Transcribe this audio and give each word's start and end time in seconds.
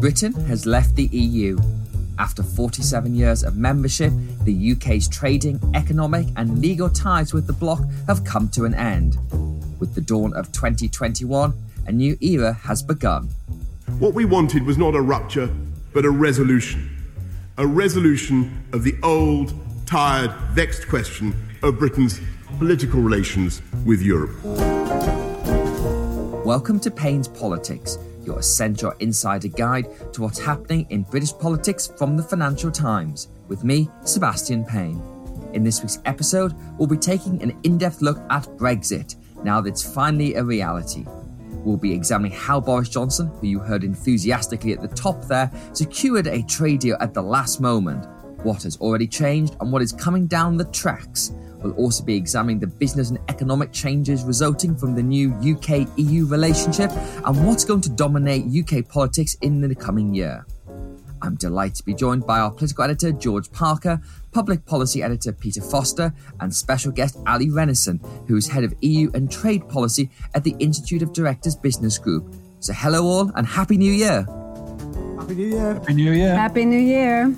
Britain 0.00 0.32
has 0.46 0.64
left 0.64 0.96
the 0.96 1.08
EU. 1.08 1.58
After 2.18 2.42
47 2.42 3.14
years 3.14 3.42
of 3.42 3.58
membership, 3.58 4.14
the 4.44 4.72
UK's 4.72 5.06
trading, 5.06 5.60
economic, 5.74 6.26
and 6.36 6.58
legal 6.58 6.88
ties 6.88 7.34
with 7.34 7.46
the 7.46 7.52
bloc 7.52 7.82
have 8.06 8.24
come 8.24 8.48
to 8.48 8.64
an 8.64 8.74
end. 8.74 9.18
With 9.78 9.94
the 9.94 10.00
dawn 10.00 10.32
of 10.32 10.52
2021, 10.52 11.52
a 11.86 11.92
new 11.92 12.16
era 12.22 12.54
has 12.54 12.82
begun. 12.82 13.28
What 13.98 14.14
we 14.14 14.24
wanted 14.24 14.64
was 14.64 14.78
not 14.78 14.94
a 14.94 15.02
rupture, 15.02 15.50
but 15.92 16.06
a 16.06 16.10
resolution. 16.10 16.88
A 17.58 17.66
resolution 17.66 18.64
of 18.72 18.84
the 18.84 18.94
old, 19.02 19.52
tired, 19.84 20.30
vexed 20.52 20.88
question 20.88 21.34
of 21.62 21.78
Britain's 21.78 22.22
political 22.56 23.02
relations 23.02 23.60
with 23.84 24.00
Europe. 24.00 24.42
Welcome 26.46 26.80
to 26.80 26.90
Payne's 26.90 27.28
Politics 27.28 27.98
your 28.24 28.38
essential 28.38 28.92
insider 29.00 29.48
guide 29.48 30.12
to 30.12 30.22
what's 30.22 30.38
happening 30.38 30.86
in 30.90 31.02
British 31.02 31.32
politics 31.36 31.92
from 31.98 32.16
the 32.16 32.22
Financial 32.22 32.70
Times, 32.70 33.28
with 33.48 33.64
me, 33.64 33.88
Sebastian 34.04 34.64
Payne. 34.64 35.02
In 35.52 35.64
this 35.64 35.82
week's 35.82 35.98
episode, 36.04 36.54
we'll 36.78 36.86
be 36.86 36.96
taking 36.96 37.42
an 37.42 37.58
in 37.64 37.78
depth 37.78 38.02
look 38.02 38.18
at 38.30 38.44
Brexit, 38.56 39.16
now 39.42 39.60
that 39.60 39.70
it's 39.70 39.82
finally 39.82 40.34
a 40.34 40.44
reality. 40.44 41.04
We'll 41.64 41.76
be 41.76 41.92
examining 41.92 42.36
how 42.36 42.60
Boris 42.60 42.88
Johnson, 42.88 43.26
who 43.26 43.46
you 43.46 43.58
heard 43.58 43.84
enthusiastically 43.84 44.72
at 44.72 44.80
the 44.80 44.88
top 44.88 45.24
there, 45.24 45.50
secured 45.72 46.26
a 46.26 46.42
trade 46.42 46.80
deal 46.80 46.96
at 47.00 47.12
the 47.12 47.22
last 47.22 47.60
moment, 47.60 48.06
what 48.44 48.62
has 48.62 48.76
already 48.78 49.06
changed, 49.06 49.56
and 49.60 49.70
what 49.70 49.82
is 49.82 49.92
coming 49.92 50.26
down 50.26 50.56
the 50.56 50.64
tracks. 50.66 51.32
We'll 51.62 51.74
also 51.74 52.04
be 52.04 52.16
examining 52.16 52.58
the 52.58 52.66
business 52.66 53.10
and 53.10 53.18
economic 53.28 53.72
changes 53.72 54.22
resulting 54.24 54.76
from 54.76 54.94
the 54.94 55.02
new 55.02 55.32
UK 55.34 55.88
EU 55.96 56.26
relationship 56.26 56.90
and 57.24 57.46
what's 57.46 57.64
going 57.64 57.82
to 57.82 57.90
dominate 57.90 58.44
UK 58.46 58.88
politics 58.88 59.36
in 59.42 59.60
the 59.60 59.74
coming 59.74 60.14
year. 60.14 60.46
I'm 61.22 61.34
delighted 61.34 61.76
to 61.76 61.84
be 61.84 61.94
joined 61.94 62.26
by 62.26 62.40
our 62.40 62.50
political 62.50 62.84
editor 62.84 63.12
George 63.12 63.52
Parker, 63.52 64.00
public 64.32 64.64
policy 64.64 65.02
editor 65.02 65.32
Peter 65.32 65.60
Foster, 65.60 66.14
and 66.40 66.54
special 66.54 66.92
guest 66.92 67.18
Ali 67.26 67.48
Renison, 67.48 68.00
who 68.26 68.36
is 68.36 68.48
head 68.48 68.64
of 68.64 68.72
EU 68.80 69.10
and 69.12 69.30
trade 69.30 69.68
policy 69.68 70.10
at 70.34 70.44
the 70.44 70.56
Institute 70.58 71.02
of 71.02 71.12
Directors 71.12 71.56
Business 71.56 71.98
Group. 71.98 72.34
So, 72.60 72.72
hello 72.72 73.04
all 73.04 73.32
and 73.34 73.46
Happy 73.46 73.76
New 73.76 73.92
Year! 73.92 74.22
Happy 75.18 75.34
New 75.34 75.46
Year! 75.46 75.74
Happy 75.74 75.94
New 75.94 76.12
Year! 76.12 76.34
Happy 76.34 76.64
New 76.64 76.78
Year! 76.78 77.36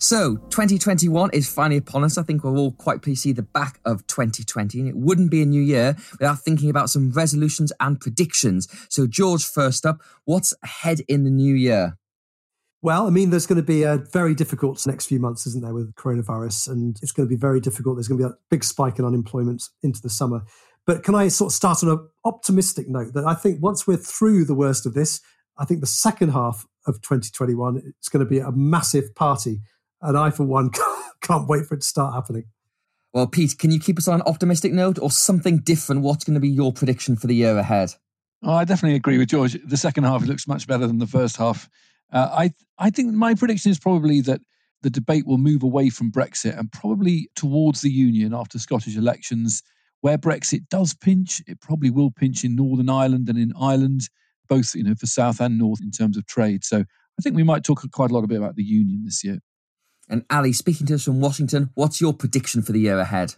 So, 0.00 0.36
2021 0.50 1.30
is 1.32 1.48
finally 1.52 1.78
upon 1.78 2.04
us. 2.04 2.18
I 2.18 2.22
think 2.22 2.44
we're 2.44 2.56
all 2.56 2.70
quite 2.70 3.02
pleased 3.02 3.24
to 3.24 3.30
see 3.30 3.32
the 3.32 3.42
back 3.42 3.80
of 3.84 4.06
2020, 4.06 4.78
and 4.78 4.88
it 4.88 4.94
wouldn't 4.94 5.28
be 5.28 5.42
a 5.42 5.46
new 5.46 5.60
year 5.60 5.96
without 6.12 6.38
thinking 6.38 6.70
about 6.70 6.88
some 6.88 7.10
resolutions 7.10 7.72
and 7.80 8.00
predictions. 8.00 8.68
So, 8.88 9.08
George, 9.08 9.44
first 9.44 9.84
up, 9.84 10.00
what's 10.24 10.54
ahead 10.62 11.00
in 11.08 11.24
the 11.24 11.30
new 11.30 11.52
year? 11.52 11.98
Well, 12.80 13.08
I 13.08 13.10
mean, 13.10 13.30
there's 13.30 13.46
going 13.46 13.60
to 13.60 13.66
be 13.66 13.82
a 13.82 13.96
very 13.96 14.36
difficult 14.36 14.86
next 14.86 15.06
few 15.06 15.18
months, 15.18 15.48
isn't 15.48 15.64
there, 15.64 15.74
with 15.74 15.92
coronavirus? 15.96 16.68
And 16.68 16.96
it's 17.02 17.10
going 17.10 17.28
to 17.28 17.34
be 17.34 17.38
very 17.38 17.60
difficult. 17.60 17.96
There's 17.96 18.06
going 18.06 18.20
to 18.20 18.28
be 18.28 18.32
a 18.32 18.36
big 18.50 18.62
spike 18.62 19.00
in 19.00 19.04
unemployment 19.04 19.64
into 19.82 20.00
the 20.00 20.10
summer. 20.10 20.42
But 20.86 21.02
can 21.02 21.16
I 21.16 21.26
sort 21.26 21.50
of 21.50 21.56
start 21.56 21.82
on 21.82 21.90
an 21.90 22.08
optimistic 22.24 22.88
note 22.88 23.14
that 23.14 23.24
I 23.24 23.34
think 23.34 23.60
once 23.60 23.84
we're 23.84 23.96
through 23.96 24.44
the 24.44 24.54
worst 24.54 24.86
of 24.86 24.94
this, 24.94 25.20
I 25.58 25.64
think 25.64 25.80
the 25.80 25.88
second 25.88 26.28
half 26.28 26.66
of 26.86 27.02
2021 27.02 27.82
it's 27.98 28.08
going 28.08 28.24
to 28.24 28.30
be 28.30 28.38
a 28.38 28.52
massive 28.52 29.14
party 29.14 29.60
and 30.02 30.16
I, 30.16 30.30
for 30.30 30.44
one, 30.44 30.70
can't 31.20 31.48
wait 31.48 31.66
for 31.66 31.74
it 31.74 31.80
to 31.80 31.86
start 31.86 32.14
happening. 32.14 32.44
Well, 33.12 33.26
Pete, 33.26 33.58
can 33.58 33.70
you 33.70 33.80
keep 33.80 33.98
us 33.98 34.06
on 34.06 34.20
an 34.20 34.26
optimistic 34.26 34.72
note 34.72 34.98
or 34.98 35.10
something 35.10 35.58
different? 35.58 36.02
What's 36.02 36.24
going 36.24 36.34
to 36.34 36.40
be 36.40 36.48
your 36.48 36.72
prediction 36.72 37.16
for 37.16 37.26
the 37.26 37.34
year 37.34 37.56
ahead? 37.56 37.94
Oh, 38.42 38.52
I 38.54 38.64
definitely 38.64 38.96
agree 38.96 39.18
with 39.18 39.28
George. 39.28 39.56
The 39.64 39.76
second 39.76 40.04
half 40.04 40.24
looks 40.24 40.46
much 40.46 40.66
better 40.66 40.86
than 40.86 40.98
the 40.98 41.06
first 41.06 41.36
half. 41.36 41.68
Uh, 42.12 42.28
I 42.32 42.52
I 42.78 42.90
think 42.90 43.12
my 43.12 43.34
prediction 43.34 43.70
is 43.70 43.78
probably 43.78 44.20
that 44.22 44.40
the 44.82 44.90
debate 44.90 45.26
will 45.26 45.38
move 45.38 45.62
away 45.62 45.90
from 45.90 46.12
Brexit 46.12 46.56
and 46.56 46.70
probably 46.70 47.28
towards 47.34 47.80
the 47.80 47.90
Union 47.90 48.32
after 48.32 48.58
Scottish 48.58 48.96
elections. 48.96 49.62
Where 50.00 50.18
Brexit 50.18 50.68
does 50.68 50.94
pinch, 50.94 51.42
it 51.48 51.60
probably 51.60 51.90
will 51.90 52.12
pinch 52.12 52.44
in 52.44 52.54
Northern 52.54 52.88
Ireland 52.88 53.28
and 53.28 53.36
in 53.36 53.52
Ireland, 53.60 54.02
both 54.48 54.74
you 54.74 54.84
know 54.84 54.94
for 54.94 55.06
South 55.06 55.40
and 55.40 55.58
North 55.58 55.80
in 55.82 55.90
terms 55.90 56.16
of 56.16 56.26
trade. 56.26 56.62
So 56.64 56.78
I 56.78 57.22
think 57.22 57.34
we 57.34 57.42
might 57.42 57.64
talk 57.64 57.82
quite 57.90 58.10
a 58.10 58.14
lot 58.14 58.22
a 58.22 58.28
bit 58.28 58.38
about 58.38 58.54
the 58.54 58.62
Union 58.62 59.02
this 59.04 59.24
year. 59.24 59.40
And 60.08 60.24
Ali, 60.30 60.52
speaking 60.52 60.86
to 60.88 60.94
us 60.94 61.04
from 61.04 61.20
Washington, 61.20 61.70
what's 61.74 62.00
your 62.00 62.12
prediction 62.12 62.62
for 62.62 62.72
the 62.72 62.80
year 62.80 62.98
ahead? 62.98 63.34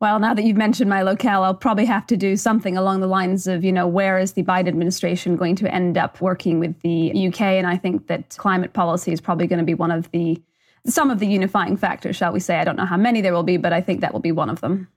Well, 0.00 0.18
now 0.18 0.34
that 0.34 0.42
you've 0.42 0.56
mentioned 0.56 0.90
my 0.90 1.02
locale, 1.02 1.44
I'll 1.44 1.54
probably 1.54 1.84
have 1.84 2.06
to 2.08 2.16
do 2.16 2.36
something 2.36 2.76
along 2.76 3.00
the 3.00 3.06
lines 3.06 3.46
of, 3.46 3.62
you 3.62 3.70
know, 3.70 3.86
where 3.86 4.18
is 4.18 4.32
the 4.32 4.42
Biden 4.42 4.66
administration 4.66 5.36
going 5.36 5.54
to 5.56 5.72
end 5.72 5.96
up 5.96 6.20
working 6.20 6.58
with 6.58 6.80
the 6.80 7.28
UK? 7.28 7.40
And 7.40 7.68
I 7.68 7.76
think 7.76 8.08
that 8.08 8.36
climate 8.36 8.72
policy 8.72 9.12
is 9.12 9.20
probably 9.20 9.46
going 9.46 9.60
to 9.60 9.64
be 9.64 9.74
one 9.74 9.92
of 9.92 10.10
the 10.10 10.42
some 10.84 11.10
of 11.12 11.20
the 11.20 11.28
unifying 11.28 11.76
factors, 11.76 12.16
shall 12.16 12.32
we 12.32 12.40
say. 12.40 12.56
I 12.56 12.64
don't 12.64 12.74
know 12.74 12.84
how 12.84 12.96
many 12.96 13.20
there 13.20 13.32
will 13.32 13.44
be, 13.44 13.56
but 13.56 13.72
I 13.72 13.80
think 13.80 14.00
that 14.00 14.12
will 14.12 14.18
be 14.18 14.32
one 14.32 14.50
of 14.50 14.60
them. 14.60 14.88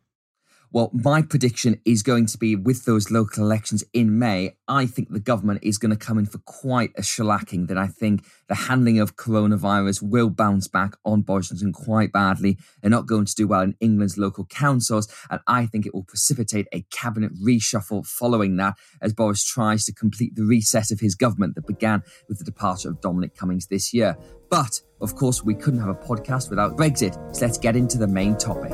Well, 0.75 0.91
my 0.91 1.22
prediction 1.22 1.80
is 1.86 2.03
going 2.03 2.25
to 2.25 2.38
be 2.38 2.53
with 2.53 2.84
those 2.84 3.09
local 3.09 3.46
elections 3.46 3.86
in 3.94 4.19
May, 4.19 4.58
I 4.68 4.86
think 4.86 5.09
the 5.09 5.22
government 5.22 5.62
is 5.63 5.78
going 5.78 5.91
to 5.91 5.96
come 5.96 6.18
in 6.18 6.25
for 6.25 6.40
quite 6.40 6.91
a 6.97 7.02
shellacking. 7.02 7.69
That 7.69 7.78
I 7.78 7.88
think 7.88 8.25
the 8.50 8.56
handling 8.56 9.00
of 9.00 9.16
coronavirus 9.16 10.02
will 10.02 10.30
bounce 10.30 10.68
back 10.68 10.97
on 11.06 11.22
Boris 11.22 11.47
Johnson 11.47 11.72
quite 11.72 12.12
badly. 12.12 12.58
They're 12.81 12.91
not 12.91 13.06
going 13.06 13.24
to 13.24 13.34
do 13.34 13.47
well 13.47 13.62
in 13.62 13.78
England's 13.80 14.18
local 14.18 14.44
councils. 14.44 15.08
And 15.30 15.40
I 15.47 15.66
think 15.66 15.86
it 15.86 15.94
will 15.94 16.03
precipitate 16.03 16.68
a 16.74 16.81
cabinet 16.92 17.31
reshuffle 17.42 18.06
following 18.06 18.57
that 18.57 18.74
as 19.02 19.13
Boris 19.13 19.46
tries 19.46 19.86
to 19.86 19.94
complete 19.94 20.36
the 20.36 20.44
reset 20.44 20.92
of 20.92 21.00
his 21.00 21.16
government 21.16 21.56
that 21.56 21.68
began 21.68 22.03
with 22.28 22.40
the 22.40 22.44
departure 22.44 22.90
of 22.90 23.00
Dominic 23.00 23.34
Cummings 23.38 23.68
this 23.68 23.94
year. 23.94 24.18
But, 24.50 24.81
of 25.00 25.16
course, 25.16 25.42
we 25.42 25.56
couldn't 25.56 25.80
have 25.80 25.88
a 25.88 25.96
podcast 25.96 26.50
without 26.50 26.75
Brexit. 26.75 27.13
So 27.34 27.46
let's 27.46 27.57
get 27.57 27.78
into 27.78 27.97
the 27.97 28.07
main 28.07 28.36
topic. 28.36 28.74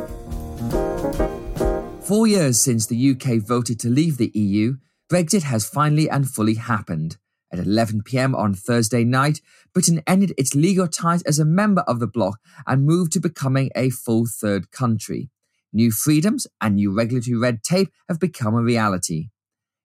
Four 2.04 2.26
years 2.26 2.60
since 2.60 2.88
the 2.88 3.12
UK 3.12 3.38
voted 3.38 3.80
to 3.82 3.90
leave 3.90 4.18
the 4.18 4.32
EU, 4.34 4.78
Brexit 5.08 5.44
has 5.44 5.70
finally 5.70 6.10
and 6.10 6.28
fully 6.28 6.56
happened. 6.56 7.18
At 7.54 7.60
11 7.60 8.02
pm 8.02 8.34
on 8.34 8.56
Thursday 8.56 9.04
night, 9.04 9.40
Britain 9.72 10.02
ended 10.08 10.34
its 10.36 10.56
legal 10.56 10.88
ties 10.88 11.22
as 11.24 11.38
a 11.38 11.46
member 11.46 11.82
of 11.82 12.00
the 12.00 12.08
bloc 12.08 12.40
and 12.66 12.88
moved 12.88 13.12
to 13.14 13.20
becoming 13.20 13.70
a 13.76 13.92
full 13.92 14.26
third 14.26 14.72
country. 14.72 15.30
New 15.72 15.92
freedoms 15.92 16.48
and 16.60 16.76
new 16.76 16.92
regulatory 16.92 17.38
red 17.38 17.62
tape 17.62 17.92
have 18.10 18.20
become 18.20 18.56
a 18.56 18.64
reality. 18.64 19.30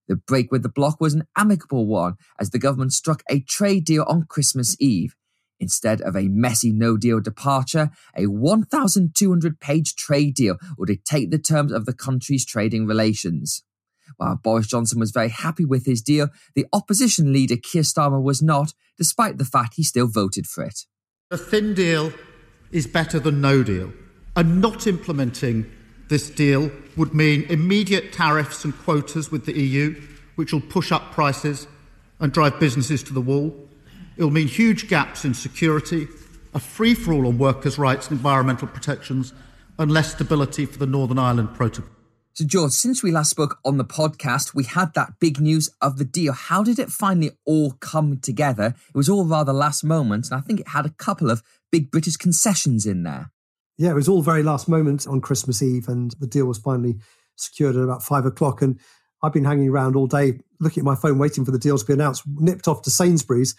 The 0.09 0.16
break 0.16 0.50
with 0.50 0.62
the 0.62 0.71
bloc 0.71 1.00
was 1.00 1.12
an 1.12 1.27
amicable 1.37 1.87
one 1.87 2.15
as 2.41 2.50
the 2.50 2.59
government 2.59 2.94
struck 2.94 3.22
a 3.28 3.41
trade 3.41 3.84
deal 3.84 4.04
on 4.09 4.25
Christmas 4.25 4.75
Eve. 4.81 5.15
Instead 5.58 6.00
of 6.02 6.16
a 6.16 6.28
messy 6.28 6.70
no 6.70 6.96
deal 6.96 7.20
departure, 7.20 7.90
a 8.16 8.26
1,200 8.26 9.60
page 9.60 9.94
trade 9.94 10.34
deal 10.34 10.56
will 10.76 10.86
dictate 10.86 11.30
the 11.30 11.38
terms 11.38 11.72
of 11.72 11.86
the 11.86 11.94
country's 11.94 12.44
trading 12.44 12.86
relations. 12.86 13.62
While 14.16 14.36
Boris 14.36 14.66
Johnson 14.66 15.00
was 15.00 15.10
very 15.10 15.28
happy 15.28 15.64
with 15.64 15.86
his 15.86 16.03
deal, 16.03 16.28
the 16.54 16.66
opposition 16.72 17.32
leader 17.32 17.56
Keir 17.56 17.82
Starmer 17.82 18.22
was 18.22 18.42
not, 18.42 18.72
despite 18.97 19.38
the 19.38 19.44
fact 19.44 19.74
he 19.74 19.82
still 19.82 20.08
voted 20.08 20.47
for 20.47 20.64
it. 20.64 20.80
A 21.30 21.36
thin 21.36 21.74
deal 21.74 22.12
is 22.70 22.86
better 22.86 23.18
than 23.18 23.41
no 23.41 23.62
deal, 23.62 23.92
and 24.36 24.60
not 24.60 24.86
implementing 24.86 25.70
this 26.09 26.30
deal 26.30 26.70
would 26.97 27.14
mean 27.14 27.44
immediate 27.48 28.12
tariffs 28.12 28.64
and 28.64 28.76
quotas 28.78 29.30
with 29.30 29.44
the 29.44 29.59
EU, 29.59 30.00
which 30.36 30.52
will 30.52 30.60
push 30.60 30.92
up 30.92 31.12
prices 31.12 31.66
and 32.20 32.32
drive 32.32 32.60
businesses 32.60 33.02
to 33.02 33.12
the 33.12 33.20
wall. 33.20 33.66
It 34.16 34.22
will 34.22 34.30
mean 34.30 34.48
huge 34.48 34.89
gaps 34.89 35.24
in 35.24 35.34
security, 35.34 36.09
a 36.54 36.59
free 36.59 36.95
for 36.95 37.13
all 37.13 37.27
on 37.27 37.39
workers' 37.39 37.78
rights 37.78 38.09
and 38.09 38.16
environmental 38.16 38.66
protections, 38.66 39.34
and 39.78 39.91
less 39.91 40.13
stability 40.13 40.65
for 40.65 40.78
the 40.78 40.86
Northern 40.86 41.18
Ireland 41.18 41.54
Protocol. 41.54 41.91
So, 42.33 42.45
George, 42.45 42.72
since 42.72 43.03
we 43.03 43.10
last 43.10 43.30
spoke 43.30 43.59
on 43.65 43.78
the 43.78 43.84
podcast, 43.84 44.54
we 44.54 44.65
had 44.65 44.95
that 44.95 45.15
big 45.21 45.41
news 45.41 45.71
of 45.80 45.98
the 45.98 46.04
deal. 46.04 46.33
How 46.33 46.63
did 46.63 46.78
it 46.78 46.91
finally 46.91 47.30
all 47.47 47.72
come 47.80 48.18
together? 48.18 48.74
It 48.89 48.97
was 48.97 49.09
all 49.09 49.24
rather 49.24 49.53
last 49.53 49.84
moment, 49.84 50.30
and 50.30 50.39
I 50.39 50.42
think 50.42 50.60
it 50.60 50.69
had 50.69 50.86
a 50.86 50.91
couple 50.91 51.30
of 51.30 51.42
big 51.71 51.91
British 51.91 52.16
concessions 52.16 52.86
in 52.86 53.03
there. 53.04 53.33
Yeah, 53.78 53.91
it 53.91 53.95
was 53.95 54.09
all 54.09 54.22
very 54.22 54.42
last 54.42 54.69
moment 54.69 55.07
on 55.07 55.21
Christmas 55.21 55.62
Eve, 55.62 55.89
and 55.89 56.12
the 56.21 56.27
deal 56.27 56.47
was 56.47 56.59
finally 56.59 56.97
secured 57.36 57.77
at 57.77 57.83
about 57.83 58.03
five 58.03 58.24
o'clock. 58.24 58.62
And 58.62 58.80
I've 59.22 59.33
been 59.33 59.45
hanging 59.45 59.69
around 59.69 59.97
all 59.97 60.07
day 60.07 60.41
looking 60.60 60.83
at 60.83 60.84
my 60.86 60.95
phone, 60.95 61.19
waiting 61.19 61.45
for 61.45 61.51
the 61.51 61.59
deal 61.59 61.77
to 61.77 61.84
be 61.84 61.92
announced, 61.92 62.22
nipped 62.27 62.69
off 62.69 62.83
to 62.83 62.91
Sainsbury's. 62.91 63.54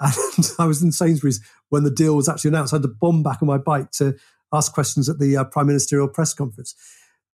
And 0.00 0.50
I 0.58 0.66
was 0.66 0.82
in 0.82 0.92
Sainsbury's 0.92 1.40
when 1.68 1.84
the 1.84 1.90
deal 1.90 2.16
was 2.16 2.28
actually 2.28 2.48
announced. 2.48 2.72
I 2.72 2.76
had 2.76 2.82
to 2.82 2.88
bomb 2.88 3.22
back 3.22 3.42
on 3.42 3.48
my 3.48 3.58
bike 3.58 3.90
to 3.92 4.16
ask 4.52 4.72
questions 4.72 5.08
at 5.08 5.18
the 5.18 5.36
uh, 5.36 5.44
prime 5.44 5.66
ministerial 5.66 6.08
press 6.08 6.32
conference. 6.34 6.74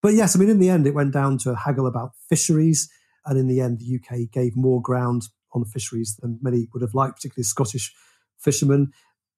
But 0.02 0.14
yes, 0.14 0.36
I 0.36 0.38
mean, 0.38 0.50
in 0.50 0.58
the 0.58 0.68
end, 0.68 0.86
it 0.86 0.94
went 0.94 1.12
down 1.12 1.38
to 1.38 1.50
a 1.50 1.56
haggle 1.56 1.86
about 1.86 2.12
fisheries. 2.28 2.90
And 3.26 3.38
in 3.38 3.48
the 3.48 3.60
end, 3.60 3.78
the 3.78 3.98
UK 3.98 4.30
gave 4.30 4.56
more 4.56 4.82
ground 4.82 5.28
on 5.52 5.62
the 5.62 5.68
fisheries 5.68 6.16
than 6.20 6.38
many 6.42 6.68
would 6.72 6.82
have 6.82 6.94
liked, 6.94 7.16
particularly 7.16 7.44
Scottish 7.44 7.92
fishermen. 8.38 8.92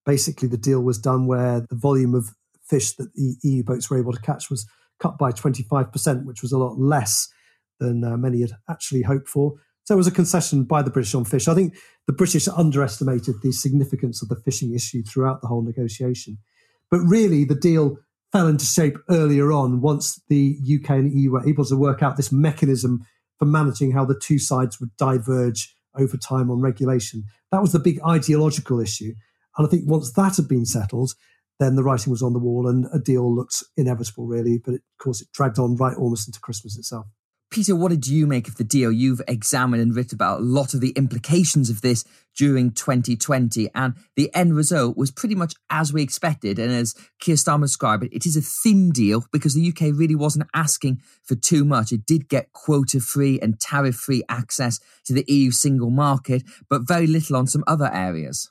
Basically, 0.05 0.49
the 0.49 0.57
deal 0.57 0.81
was 0.81 0.99
done 0.99 1.27
where 1.27 1.61
the 1.61 1.77
volume 1.77 2.15
of 2.15 2.35
fish 2.65 2.93
that 2.97 3.15
the 3.15 3.37
EU 3.43 3.63
boats 3.63 3.89
were 3.91 3.99
able 3.99 4.13
to 4.13 4.21
catch 4.21 4.51
was 4.51 4.67
cut 4.99 5.19
by 5.19 5.31
25%, 5.31 6.25
which 6.25 6.43
was 6.43 6.53
a 6.53 6.59
lot 6.59 6.79
less 6.79 7.29
than 7.79 8.03
uh, 8.03 8.17
many 8.17 8.41
had 8.41 8.53
actually 8.69 9.03
hoped 9.03 9.29
for. 9.29 9.55
So 9.87 9.95
it 9.95 9.99
was 9.99 10.09
a 10.09 10.13
concession 10.13 10.65
by 10.65 10.83
the 10.83 10.91
British 10.91 11.15
on 11.15 11.25
fish. 11.25 11.47
I 11.47 11.55
think 11.55 11.77
the 12.09 12.13
British 12.13 12.49
underestimated 12.49 13.37
the 13.41 13.53
significance 13.53 14.21
of 14.21 14.29
the 14.29 14.35
fishing 14.35 14.75
issue 14.75 15.05
throughout 15.05 15.41
the 15.41 15.47
whole 15.47 15.63
negotiation. 15.63 16.39
But 16.91 16.99
really, 17.01 17.45
the 17.45 17.55
deal 17.55 17.99
fell 18.33 18.49
into 18.49 18.65
shape 18.65 18.99
earlier 19.09 19.53
on 19.53 19.81
once 19.81 20.21
the 20.29 20.59
UK 20.61 20.91
and 20.91 21.13
EU 21.13 21.31
were 21.31 21.49
able 21.49 21.65
to 21.65 21.77
work 21.77 22.03
out 22.03 22.17
this 22.17 22.33
mechanism 22.33 23.07
for 23.39 23.45
managing 23.45 23.93
how 23.93 24.05
the 24.05 24.19
two 24.19 24.41
sides 24.41 24.81
would 24.81 24.91
diverge 24.97 25.73
over 25.95 26.17
time 26.17 26.51
on 26.51 26.61
regulation. 26.61 27.23
That 27.53 27.63
was 27.63 27.71
the 27.71 27.79
big 27.79 28.01
ideological 28.05 28.81
issue. 28.81 29.15
And 29.57 29.69
I 29.69 29.71
think 29.71 29.85
once 29.87 30.13
that 30.15 30.35
had 30.35 30.49
been 30.49 30.67
settled, 30.67 31.13
then 31.61 31.77
the 31.77 31.85
writing 31.85 32.11
was 32.11 32.23
on 32.23 32.33
the 32.33 32.41
wall 32.41 32.67
and 32.67 32.87
a 32.93 32.99
deal 32.99 33.33
looked 33.33 33.63
inevitable, 33.77 34.27
really. 34.27 34.59
But 34.59 34.75
of 34.75 34.81
course, 34.99 35.23
it 35.23 35.29
dragged 35.33 35.61
on 35.61 35.77
right 35.77 35.97
almost 35.97 36.27
into 36.27 36.41
Christmas 36.41 36.77
itself. 36.77 37.07
Peter, 37.51 37.77
what 37.77 37.91
did 37.91 38.07
you 38.07 38.27
make 38.27 38.49
of 38.49 38.57
the 38.57 38.65
deal? 38.65 38.91
You've 38.91 39.23
examined 39.29 39.81
and 39.81 39.95
written 39.95 40.17
about 40.17 40.41
a 40.41 40.43
lot 40.43 40.75
of 40.75 40.81
the 40.81 40.91
implications 40.91 41.71
of 41.71 41.81
this 41.81 42.05
during 42.37 42.73
2020, 42.73 43.71
and 43.75 43.95
the 44.17 44.35
end 44.35 44.57
result 44.57 44.97
was 44.97 45.11
pretty 45.11 45.35
much 45.35 45.55
as 45.71 45.93
we 45.93 46.03
expected. 46.03 46.59
And 46.59 46.73
as 46.73 46.95
Keir 47.21 47.37
Starmer 47.37 47.63
described 47.63 48.05
it, 48.05 48.13
it 48.13 48.27
is 48.27 48.37
a 48.37 48.43
thin 48.43 48.91
deal 48.91 49.25
because 49.33 49.55
the 49.55 49.69
UK 49.69 49.97
really 49.97 50.17
wasn't 50.17 50.49
asking 50.55 51.01
for 51.23 51.37
too 51.37 51.65
much. 51.65 51.93
It 51.93 52.05
did 52.05 52.29
get 52.29 52.53
quota 52.53 53.01
free 53.01 53.39
and 53.41 53.61
tariff 53.61 53.95
free 53.95 54.23
access 54.29 54.81
to 55.05 55.13
the 55.13 55.25
EU 55.29 55.51
single 55.51 55.91
market, 55.91 56.43
but 56.69 56.87
very 56.87 57.07
little 57.07 57.37
on 57.37 57.47
some 57.47 57.65
other 57.67 57.91
areas. 57.93 58.51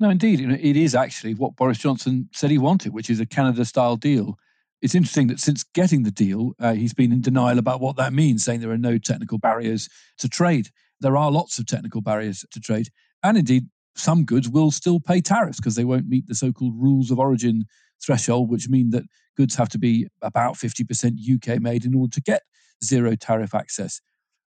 No, 0.00 0.10
indeed. 0.10 0.40
It 0.40 0.76
is 0.76 0.96
actually 0.96 1.34
what 1.34 1.54
Boris 1.54 1.78
Johnson 1.78 2.28
said 2.32 2.50
he 2.50 2.58
wanted, 2.58 2.92
which 2.92 3.08
is 3.08 3.20
a 3.20 3.26
Canada 3.26 3.64
style 3.64 3.96
deal. 3.96 4.36
It's 4.82 4.96
interesting 4.96 5.28
that 5.28 5.38
since 5.38 5.62
getting 5.62 6.02
the 6.02 6.10
deal, 6.10 6.54
uh, 6.58 6.74
he's 6.74 6.92
been 6.92 7.12
in 7.12 7.20
denial 7.20 7.58
about 7.58 7.80
what 7.80 7.96
that 7.96 8.12
means, 8.12 8.44
saying 8.44 8.60
there 8.60 8.72
are 8.72 8.78
no 8.78 8.98
technical 8.98 9.38
barriers 9.38 9.88
to 10.18 10.28
trade. 10.28 10.68
There 11.00 11.16
are 11.16 11.30
lots 11.30 11.58
of 11.58 11.66
technical 11.66 12.00
barriers 12.00 12.44
to 12.50 12.60
trade. 12.60 12.88
And 13.22 13.38
indeed, 13.38 13.68
some 13.94 14.24
goods 14.24 14.48
will 14.48 14.72
still 14.72 14.98
pay 14.98 15.20
tariffs 15.20 15.58
because 15.58 15.76
they 15.76 15.84
won't 15.84 16.08
meet 16.08 16.26
the 16.26 16.34
so 16.34 16.52
called 16.52 16.74
rules 16.76 17.12
of 17.12 17.20
origin 17.20 17.64
threshold, 18.04 18.50
which 18.50 18.68
mean 18.68 18.90
that 18.90 19.04
goods 19.36 19.54
have 19.54 19.68
to 19.68 19.78
be 19.78 20.08
about 20.20 20.54
50% 20.54 21.12
UK 21.32 21.60
made 21.60 21.84
in 21.84 21.94
order 21.94 22.12
to 22.12 22.20
get 22.20 22.42
zero 22.84 23.14
tariff 23.14 23.54
access. 23.54 24.00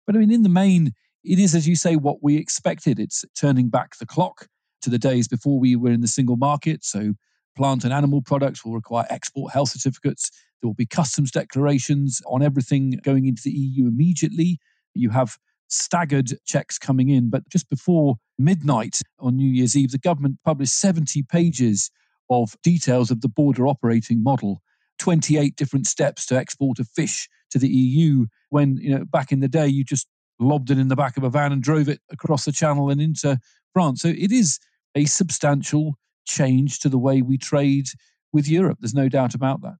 But 0.05 0.17
I 0.17 0.19
mean, 0.19 0.33
in 0.33 0.43
the 0.43 0.49
main, 0.49 0.93
it 1.23 1.39
is, 1.39 1.55
as 1.55 1.69
you 1.69 1.77
say, 1.77 1.95
what 1.95 2.23
we 2.23 2.37
expected. 2.37 2.99
It's 2.99 3.25
turning 3.37 3.69
back 3.69 3.99
the 3.99 4.07
clock 4.07 4.49
to 4.83 4.91
the 4.91 4.99
days 4.99 5.29
before 5.29 5.61
we 5.61 5.77
were 5.77 5.91
in 5.91 6.01
the 6.01 6.09
single 6.09 6.37
market. 6.37 6.85
So 6.85 7.15
plant 7.57 7.85
and 7.85 7.93
animal 7.93 8.23
products 8.23 8.65
will 8.65 8.73
require 8.73 9.07
export 9.11 9.53
health 9.53 9.71
certificates. 9.71 10.31
There 10.61 10.69
will 10.69 10.75
be 10.75 10.87
customs 10.87 11.31
declarations 11.31 12.21
on 12.27 12.43
everything 12.43 13.01
going 13.03 13.27
into 13.27 13.43
the 13.45 13.53
EU 13.53 13.87
immediately. 13.87 14.59
You 14.95 15.11
have 15.11 15.37
staggered 15.69 16.33
checks 16.45 16.79
coming 16.79 17.09
in. 17.09 17.31
But 17.31 17.49
just 17.49 17.69
before 17.69 18.17
midnight 18.39 19.01
on 19.19 19.37
New 19.37 19.49
Year's 19.49 19.77
Eve, 19.77 19.91
the 19.91 19.99
government 19.99 20.39
published 20.45 20.79
70 20.79 21.23
pages 21.25 21.91
of 22.31 22.55
details 22.63 23.11
of 23.11 23.21
the 23.21 23.29
border 23.29 23.67
operating 23.67 24.23
model, 24.23 24.63
28 24.99 25.57
different 25.57 25.87
steps 25.87 26.27
to 26.27 26.37
export 26.37 26.79
a 26.79 26.85
fish 26.85 27.29
to 27.51 27.59
the 27.59 27.69
EU. 27.69 28.27
When, 28.51 28.77
you 28.77 28.97
know, 28.97 29.05
back 29.05 29.33
in 29.33 29.41
the 29.41 29.49
day, 29.49 29.67
you 29.67 29.85
just 29.85 30.07
lobbed 30.39 30.71
it 30.71 30.79
in 30.79 30.89
the 30.89 30.97
back 30.97 31.17
of 31.17 31.23
a 31.23 31.31
van 31.31 31.53
and 31.53 31.63
drove 31.63 31.89
it 31.89 32.01
across 32.11 32.45
the 32.45 32.53
channel 32.53 32.91
and 32.91 33.01
into 33.01 33.39
France. 33.73 34.03
So 34.03 34.09
it 34.09 34.33
is 34.33 34.59
a 34.95 35.05
substantial 35.05 35.97
change 36.25 36.81
to 36.81 36.89
the 36.89 36.99
way 36.99 37.23
we 37.23 37.39
trade 37.39 37.87
with 38.33 38.49
Europe. 38.49 38.79
There's 38.81 38.95
no 38.95 39.09
doubt 39.09 39.35
about 39.35 39.63
that. 39.63 39.77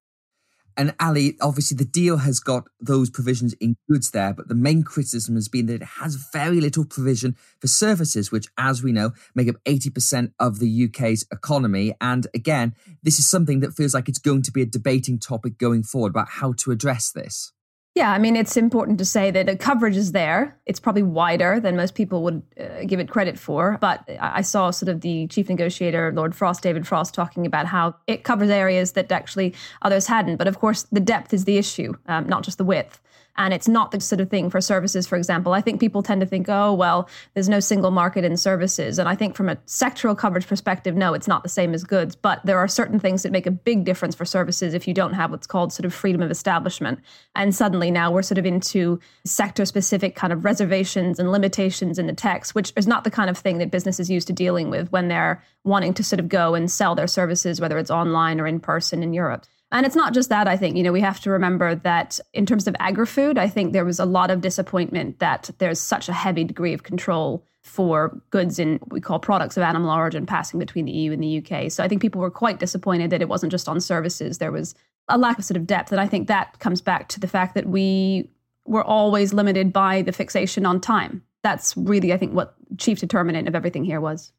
And 0.77 0.95
Ali, 0.99 1.37
obviously, 1.41 1.77
the 1.77 1.85
deal 1.85 2.19
has 2.19 2.41
got 2.41 2.67
those 2.81 3.09
provisions 3.09 3.55
in 3.55 3.77
goods 3.89 4.11
there, 4.11 4.35
but 4.35 4.49
the 4.49 4.57
main 4.57 4.83
criticism 4.83 5.37
has 5.37 5.49
been 5.49 5.67
that 5.67 5.83
it 5.83 5.83
has 6.01 6.17
very 6.33 6.61
little 6.61 6.85
provision 6.85 7.37
for 7.61 7.69
services, 7.69 8.33
which, 8.33 8.47
as 8.59 8.83
we 8.83 8.91
know, 8.91 9.13
make 9.35 9.49
up 9.49 9.57
80% 9.65 10.33
of 10.41 10.59
the 10.59 10.85
UK's 10.87 11.25
economy. 11.31 11.95
And 12.01 12.27
again, 12.35 12.75
this 13.03 13.21
is 13.21 13.29
something 13.29 13.61
that 13.61 13.75
feels 13.75 13.95
like 13.95 14.09
it's 14.09 14.19
going 14.19 14.43
to 14.43 14.53
be 14.53 14.63
a 14.63 14.67
debating 14.67 15.21
topic 15.21 15.59
going 15.59 15.85
forward 15.85 16.11
about 16.11 16.29
how 16.29 16.53
to 16.55 16.73
address 16.73 17.13
this. 17.13 17.53
Yeah, 17.95 18.11
I 18.11 18.19
mean, 18.19 18.35
it's 18.35 18.57
important 18.57 18.99
to 18.99 19.05
say 19.05 19.31
that 19.31 19.47
the 19.47 19.57
coverage 19.57 19.97
is 19.97 20.11
there. 20.11 20.59
It's 20.67 20.81
probably 20.81 21.05
wider 21.05 21.61
than 21.61 21.77
most 21.77 21.95
people 21.95 22.25
would 22.25 22.43
uh, 22.59 22.83
give 22.85 22.99
it 22.99 23.09
credit 23.09 23.39
for. 23.39 23.79
But 23.81 24.03
I 24.21 24.43
saw 24.43 24.73
sort 24.73 24.89
of 24.89 25.01
the 25.01 25.29
chief 25.29 25.49
negotiator, 25.49 26.13
Lord 26.13 26.35
Frost, 26.35 26.61
David 26.61 26.89
Frost, 26.89 27.15
talking 27.15 27.47
about 27.47 27.67
how 27.67 27.95
it 28.09 28.25
covers 28.25 28.51
areas 28.51 28.93
that 28.93 29.13
actually 29.13 29.55
others 29.83 30.09
hadn't. 30.09 30.39
But 30.39 30.49
of 30.49 30.59
course, 30.59 30.83
the 30.91 30.99
depth 30.99 31.33
is 31.33 31.45
the 31.45 31.57
issue, 31.57 31.95
um, 32.07 32.29
not 32.29 32.43
just 32.43 32.59
the 32.59 32.65
width 32.65 33.01
and 33.37 33.53
it's 33.53 33.69
not 33.69 33.91
the 33.91 34.01
sort 34.01 34.21
of 34.21 34.31
thing 34.31 34.51
for 34.51 34.61
services 34.61 35.07
for 35.07 35.17
example. 35.17 35.53
I 35.53 35.61
think 35.61 35.81
people 35.81 36.03
tend 36.03 36.21
to 36.21 36.27
think 36.27 36.49
oh 36.49 36.73
well 36.73 37.09
there's 37.35 37.49
no 37.49 37.61
single 37.61 37.91
market 37.91 38.25
in 38.25 38.37
services. 38.37 38.99
And 38.99 39.09
i 39.09 39.15
think 39.15 39.35
from 39.35 39.49
a 39.49 39.57
sectoral 39.67 40.17
coverage 40.17 40.47
perspective 40.47 40.95
no 40.95 41.15
it's 41.15 41.29
not 41.29 41.43
the 41.43 41.49
same 41.49 41.75
as 41.75 41.85
goods. 41.85 42.17
But 42.17 42.45
there 42.45 42.59
are 42.59 42.69
certain 42.69 43.01
things 43.01 43.23
that 43.23 43.33
make 43.33 43.47
a 43.47 43.51
big 43.51 43.85
difference 43.85 44.15
for 44.15 44.25
services 44.25 44.75
if 44.75 44.87
you 44.89 44.95
don't 44.95 45.15
have 45.15 45.31
what's 45.31 45.47
called 45.47 45.73
sort 45.73 45.85
of 45.85 45.95
freedom 45.95 46.23
of 46.23 46.31
establishment. 46.31 47.01
And 47.35 47.55
suddenly 47.55 47.91
now 47.91 48.11
we're 48.11 48.23
sort 48.23 48.39
of 48.39 48.47
into 48.47 49.01
sector 49.25 49.65
specific 49.65 50.15
kind 50.15 50.33
of 50.33 50.45
reservations 50.45 51.19
and 51.19 51.31
limitations 51.31 51.99
in 51.99 52.07
the 52.07 52.13
text 52.13 52.55
which 52.55 52.73
is 52.77 52.87
not 52.87 53.05
the 53.05 53.11
kind 53.11 53.31
of 53.31 53.39
thing 53.39 53.59
that 53.59 53.71
businesses 53.71 54.11
used 54.11 54.27
to 54.27 54.33
dealing 54.33 54.71
with 54.71 54.91
when 54.93 55.09
they're 55.09 55.43
wanting 55.65 55.95
to 55.95 56.05
sort 56.05 56.21
of 56.21 56.29
go 56.29 56.55
and 56.55 56.71
sell 56.71 56.95
their 56.95 57.07
services 57.07 57.61
whether 57.61 57.79
it's 57.79 57.91
online 57.91 58.41
or 58.41 58.47
in 58.47 58.61
person 58.61 59.03
in 59.03 59.13
europe 59.13 59.47
and 59.75 59.85
it's 59.85 59.97
not 59.97 60.15
just 60.15 60.29
that, 60.29 60.47
I 60.47 60.57
think. 60.57 60.77
You 60.77 60.85
know, 60.85 60.93
we 60.93 61.01
have 61.01 61.21
to 61.21 61.31
remember 61.31 61.75
that 61.75 62.21
in 62.33 62.47
terms 62.47 62.69
of 62.69 62.77
agri 62.79 63.07
food, 63.07 63.37
I 63.37 63.49
think 63.49 63.73
there 63.73 63.85
was 63.85 63.99
a 63.99 64.05
lot 64.05 64.31
of 64.31 64.41
disappointment 64.41 65.19
that 65.19 65.51
there's 65.59 65.81
such 65.81 66.09
a 66.09 66.13
heavy 66.13 66.45
degree 66.45 66.73
of 66.73 66.85
control 66.85 67.45
for 67.65 68.21
goods 68.31 68.61
in 68.61 68.75
what 68.75 68.93
we 68.93 69.01
call 69.01 69.19
products 69.19 69.57
of 69.57 69.65
animal 69.65 69.91
origin 69.91 70.27
passing 70.27 70.61
between 70.61 70.85
the 70.85 70.93
EU 70.93 71.11
and 71.11 71.21
the 71.21 71.39
UK. 71.39 71.73
So 71.73 71.83
I 71.83 71.89
think 71.89 72.01
people 72.01 72.21
were 72.21 72.31
quite 72.31 72.61
disappointed 72.61 73.11
that 73.11 73.21
it 73.21 73.29
wasn't 73.29 73.51
just 73.51 73.69
on 73.69 73.81
services. 73.81 74.39
There 74.39 74.53
was 74.53 74.77
a 75.09 75.19
lack 75.19 75.39
of 75.39 75.45
sort 75.45 75.57
of 75.57 75.67
depth. 75.67 75.91
And 75.91 76.01
I 76.01 76.07
think 76.07 76.29
that 76.29 76.61
comes 76.61 76.81
back 76.81 77.09
to 77.09 77.19
the 77.19 77.27
fact 77.27 77.57
that 77.57 77.67
we 77.67 78.29
were 78.67 78.85
always 78.85 79.35
limited 79.35 79.73
by 79.73 80.03
the 80.03 80.13
fixation 80.13 80.65
on 80.67 80.81
time. 80.81 81.21
That's 81.43 81.77
really, 81.77 82.13
I 82.13 82.17
think, 82.17 82.33
what 82.33 82.55
chief 82.79 83.01
determinant 83.01 83.49
of 83.49 83.57
everything 83.57 83.85
here 83.85 84.01
was. 84.01 84.33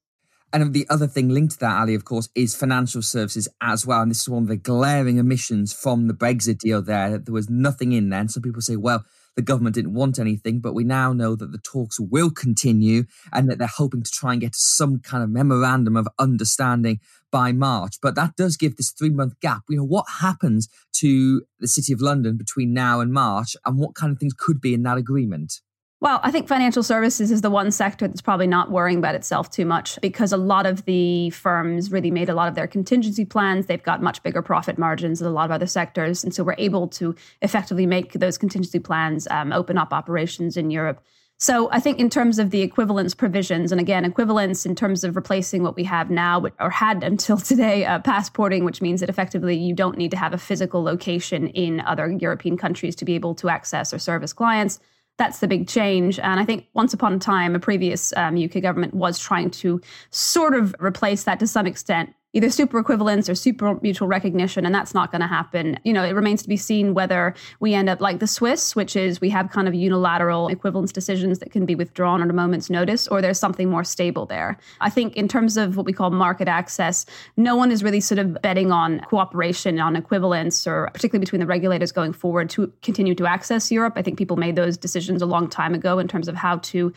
And 0.56 0.74
the 0.74 0.88
other 0.90 1.06
thing 1.06 1.28
linked 1.28 1.56
to 1.56 1.60
that, 1.60 1.82
Ali, 1.82 1.96
of 1.96 2.06
course, 2.06 2.30
is 2.34 2.56
financial 2.56 3.02
services 3.02 3.50
as 3.60 3.86
well. 3.86 4.02
And 4.02 4.10
this 4.10 4.22
is 4.22 4.30
one 4.30 4.44
of 4.44 4.48
the 4.48 4.56
glaring 4.56 5.20
omissions 5.20 5.74
from 5.74 6.08
the 6.08 6.14
Brexit 6.14 6.60
deal 6.60 6.82
there. 6.82 7.10
That 7.10 7.26
there 7.26 7.34
was 7.34 7.50
nothing 7.50 7.92
in 7.92 8.08
there. 8.08 8.22
And 8.22 8.32
some 8.32 8.42
people 8.42 8.62
say, 8.62 8.78
well, 8.78 9.04
the 9.36 9.42
government 9.42 9.76
didn't 9.76 9.96
want 9.96 10.18
anything, 10.18 10.62
but 10.62 10.74
we 10.74 10.86
now 10.86 11.12
know 11.12 11.36
that 11.36 11.52
the 11.52 11.58
talks 11.58 12.00
will 12.00 12.32
continue 12.32 13.04
and 13.34 13.50
that 13.50 13.58
they're 13.58 13.68
hoping 13.68 14.02
to 14.02 14.10
try 14.10 14.32
and 14.32 14.40
get 14.40 14.56
some 14.56 15.00
kind 15.00 15.26
of 15.26 15.30
memorandum 15.30 15.98
of 15.98 16.08
understanding 16.20 17.02
by 17.32 17.52
March. 17.52 17.96
But 18.02 18.16
that 18.16 18.38
does 18.38 18.56
give 18.56 18.78
this 18.78 18.92
three 18.92 19.10
month 19.10 19.38
gap. 19.42 19.64
You 19.68 19.76
know, 19.76 19.84
what 19.84 20.06
happens 20.22 20.70
to 21.00 21.44
the 21.60 21.68
City 21.68 21.92
of 21.92 22.00
London 22.00 22.38
between 22.38 22.74
now 22.74 23.02
and 23.02 23.12
March 23.12 23.58
and 23.66 23.78
what 23.78 23.94
kind 23.94 24.14
of 24.14 24.20
things 24.20 24.34
could 24.34 24.62
be 24.62 24.74
in 24.74 24.84
that 24.84 24.98
agreement? 24.98 25.60
Well, 26.06 26.20
I 26.22 26.30
think 26.30 26.48
financial 26.48 26.84
services 26.84 27.32
is 27.32 27.42
the 27.42 27.50
one 27.50 27.72
sector 27.72 28.08
that's 28.08 28.22
probably 28.22 28.46
not 28.46 28.70
worrying 28.70 29.00
about 29.00 29.16
itself 29.16 29.50
too 29.50 29.66
much 29.66 30.00
because 30.04 30.32
a 30.32 30.38
lot 30.38 30.68
of 30.68 30.86
the 30.86 31.32
firms 31.32 31.92
really 31.92 32.12
made 32.12 32.30
a 32.30 32.36
lot 32.36 32.48
of 32.48 32.54
their 32.54 32.68
contingency 32.68 33.26
plans. 33.26 33.66
They've 33.66 33.82
got 33.82 34.04
much 34.04 34.22
bigger 34.22 34.44
profit 34.44 34.78
margins 34.78 35.18
than 35.18 35.28
a 35.28 35.32
lot 35.32 35.46
of 35.46 35.52
other 35.52 35.66
sectors. 35.66 36.24
And 36.24 36.32
so 36.32 36.44
we're 36.44 36.54
able 36.60 36.88
to 36.90 37.16
effectively 37.42 37.88
make 37.88 38.14
those 38.14 38.38
contingency 38.38 38.78
plans 38.78 39.28
um, 39.32 39.52
open 39.52 39.80
up 39.80 39.92
operations 39.92 40.58
in 40.58 40.70
Europe. 40.70 41.04
So 41.38 41.72
I 41.72 41.80
think 41.80 42.00
in 42.00 42.12
terms 42.12 42.38
of 42.38 42.52
the 42.52 42.62
equivalence 42.62 43.16
provisions, 43.16 43.72
and 43.72 43.82
again, 43.82 44.06
equivalence 44.06 44.64
in 44.64 44.76
terms 44.76 45.04
of 45.04 45.16
replacing 45.16 45.64
what 45.64 45.76
we 45.76 45.86
have 45.86 46.12
now 46.12 46.46
or 46.60 46.70
had 46.70 47.04
until 47.04 47.38
today, 47.38 47.84
uh, 47.84 47.98
passporting, 47.98 48.64
which 48.64 48.80
means 48.80 49.00
that 49.00 49.10
effectively 49.10 49.58
you 49.58 49.74
don't 49.74 49.98
need 49.98 50.12
to 50.12 50.18
have 50.18 50.36
a 50.36 50.38
physical 50.38 50.84
location 50.84 51.48
in 51.48 51.80
other 51.80 52.12
European 52.12 52.58
countries 52.58 52.96
to 52.98 53.06
be 53.06 53.16
able 53.16 53.34
to 53.34 53.50
access 53.50 53.92
or 53.92 53.98
service 53.98 54.34
clients 54.34 54.80
that's 55.18 55.40
the 55.40 55.48
big 55.48 55.68
change. 55.68 56.20
And 56.20 56.40
I 56.40 56.46
think 56.46 56.68
once 56.74 56.94
upon 56.94 57.14
a 57.14 57.20
time, 57.20 57.56
a 57.56 57.60
previous 57.60 58.14
um, 58.18 58.36
UK 58.42 58.62
government 58.62 58.94
was 58.94 59.18
trying 59.20 59.50
to 59.52 59.82
sort 60.10 60.54
of 60.54 60.76
replace 60.80 61.24
that 61.24 61.40
to 61.40 61.48
some 61.48 61.66
extent 61.66 62.14
either 62.36 62.50
super 62.50 62.78
equivalence 62.78 63.30
or 63.30 63.34
super 63.34 63.80
mutual 63.82 64.10
recognition, 64.10 64.66
and 64.66 64.76
that's 64.76 64.94
not 64.94 65.10
going 65.10 65.22
to 65.22 65.28
happen. 65.28 65.80
You 65.86 65.94
know, 65.94 66.04
it 66.04 66.12
remains 66.12 66.44
to 66.44 66.50
be 66.50 66.58
seen 66.58 66.94
whether 66.94 67.34
we 67.62 67.74
end 67.74 67.88
up 67.88 68.02
like 68.02 68.20
the 68.20 68.28
Swiss, 68.28 68.76
which 68.76 68.98
is 68.98 69.22
we 69.22 69.30
have 69.30 69.50
kind 69.52 69.70
of 69.70 69.74
unilateral 69.74 70.50
equivalence 70.50 70.92
decisions 70.92 71.40
that 71.40 71.52
can 71.52 71.66
be 71.66 71.76
withdrawn 71.76 72.22
at 72.22 72.30
a 72.30 72.34
moment's 72.34 72.70
notice, 72.70 73.08
or 73.08 73.22
there's 73.22 73.40
something 73.40 73.70
more 73.70 73.86
stable 73.86 74.26
there. 74.26 74.58
I 74.82 74.90
think 74.90 75.16
in 75.16 75.30
terms 75.30 75.56
of 75.56 75.78
what 75.78 75.86
we 75.86 75.94
call 75.94 76.10
market 76.10 76.50
access, 76.50 77.06
no 77.38 77.56
one 77.56 77.72
is 77.72 77.84
really 77.84 78.02
sort 78.02 78.20
of 78.20 78.42
betting 78.42 78.70
on 78.70 79.00
cooperation, 79.10 79.80
on 79.80 79.96
equivalence, 79.96 80.68
or 80.68 80.90
particularly 80.94 81.24
between 81.24 81.40
the 81.40 81.48
regulators 81.48 81.94
going 81.94 82.12
forward 82.12 82.50
to 82.50 82.72
continue 82.82 83.16
to 83.16 83.26
access 83.26 83.72
Europe. 83.72 83.94
I 83.96 84.02
think 84.02 84.18
people 84.18 84.36
made 84.36 84.58
those 84.58 84.76
decisions 84.76 85.22
a 85.22 85.26
long 85.26 85.48
time 85.48 85.74
ago 85.74 86.00
in 86.00 86.10
terms 86.10 86.28
of 86.28 86.36
how 86.36 86.58
to 86.58 86.92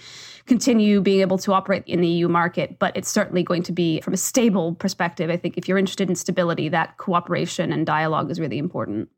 continue 0.46 1.00
being 1.00 1.20
able 1.20 1.38
to 1.38 1.52
operate 1.52 1.84
in 1.86 2.00
the 2.00 2.08
EU 2.08 2.26
market, 2.26 2.78
but 2.80 2.96
it's 2.96 3.08
certainly 3.08 3.44
going 3.44 3.62
to 3.62 3.72
be 3.72 4.00
from 4.00 4.14
a 4.14 4.16
stable 4.16 4.74
perspective. 4.74 5.27
I 5.30 5.36
think 5.36 5.58
if 5.58 5.68
you're 5.68 5.78
interested 5.78 6.08
in 6.08 6.16
stability, 6.16 6.68
that 6.70 6.96
cooperation 6.96 7.72
and 7.72 7.86
dialogue 7.86 8.30
is 8.30 8.40
really 8.40 8.58
important. 8.58 9.08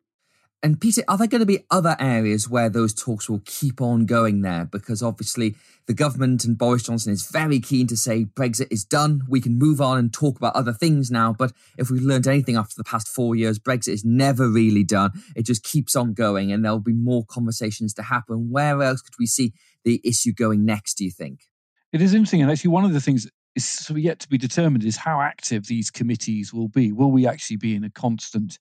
And 0.63 0.79
Peter, 0.79 1.03
are 1.09 1.17
there 1.17 1.27
going 1.27 1.41
to 1.41 1.47
be 1.47 1.65
other 1.71 1.97
areas 1.99 2.47
where 2.47 2.69
those 2.69 2.93
talks 2.93 3.31
will 3.31 3.41
keep 3.47 3.81
on 3.81 4.05
going 4.05 4.43
there? 4.43 4.67
Because 4.67 5.03
obviously 5.03 5.55
the 5.87 5.95
government 5.95 6.45
and 6.45 6.59
Boris 6.59 6.83
Johnson 6.83 7.15
is 7.15 7.31
very 7.31 7.61
keen 7.61 7.87
to 7.87 7.97
say 7.97 8.27
Brexit 8.27 8.67
is 8.71 8.85
done. 8.85 9.23
We 9.27 9.41
can 9.41 9.59
move 9.59 9.81
on 9.81 9.97
and 9.97 10.13
talk 10.13 10.37
about 10.37 10.55
other 10.55 10.75
things 10.75 11.11
now. 11.11 11.33
But 11.33 11.53
if 11.79 11.91
we've 11.91 12.03
learned 12.03 12.27
anything 12.27 12.57
after 12.57 12.75
the 12.77 12.85
past 12.85 13.09
four 13.09 13.35
years, 13.35 13.59
Brexit 13.59 13.95
is 13.95 14.05
never 14.05 14.51
really 14.51 14.85
done. 14.85 15.13
It 15.35 15.47
just 15.47 15.65
keeps 15.65 15.97
on 15.97 16.13
going 16.13 16.53
and 16.53 16.63
there'll 16.63 16.79
be 16.79 16.93
more 16.93 17.25
conversations 17.25 17.95
to 17.95 18.03
happen. 18.03 18.51
Where 18.51 18.83
else 18.83 19.01
could 19.01 19.15
we 19.19 19.27
see 19.27 19.55
the 19.85 19.99
issue 20.05 20.35
going 20.35 20.67
next, 20.67 20.99
do 20.99 21.05
you 21.05 21.11
think? 21.11 21.45
It 21.91 22.03
is 22.03 22.13
interesting. 22.13 22.43
And 22.43 22.51
actually, 22.51 22.71
one 22.71 22.85
of 22.85 22.93
the 22.93 23.01
things 23.01 23.27
is 23.57 23.91
yet 23.95 24.21
to 24.21 24.29
be 24.29 24.39
determined 24.39 24.85
is 24.85 24.97
how 24.97 25.21
active 25.21 25.67
these 25.67 25.91
committees 25.91 26.53
will 26.53 26.69
be. 26.69 26.93
Will 26.93 27.11
we 27.11 27.27
actually 27.27 27.57
be 27.57 27.75
in 27.75 27.85
a 27.85 27.91
constant 27.91 28.59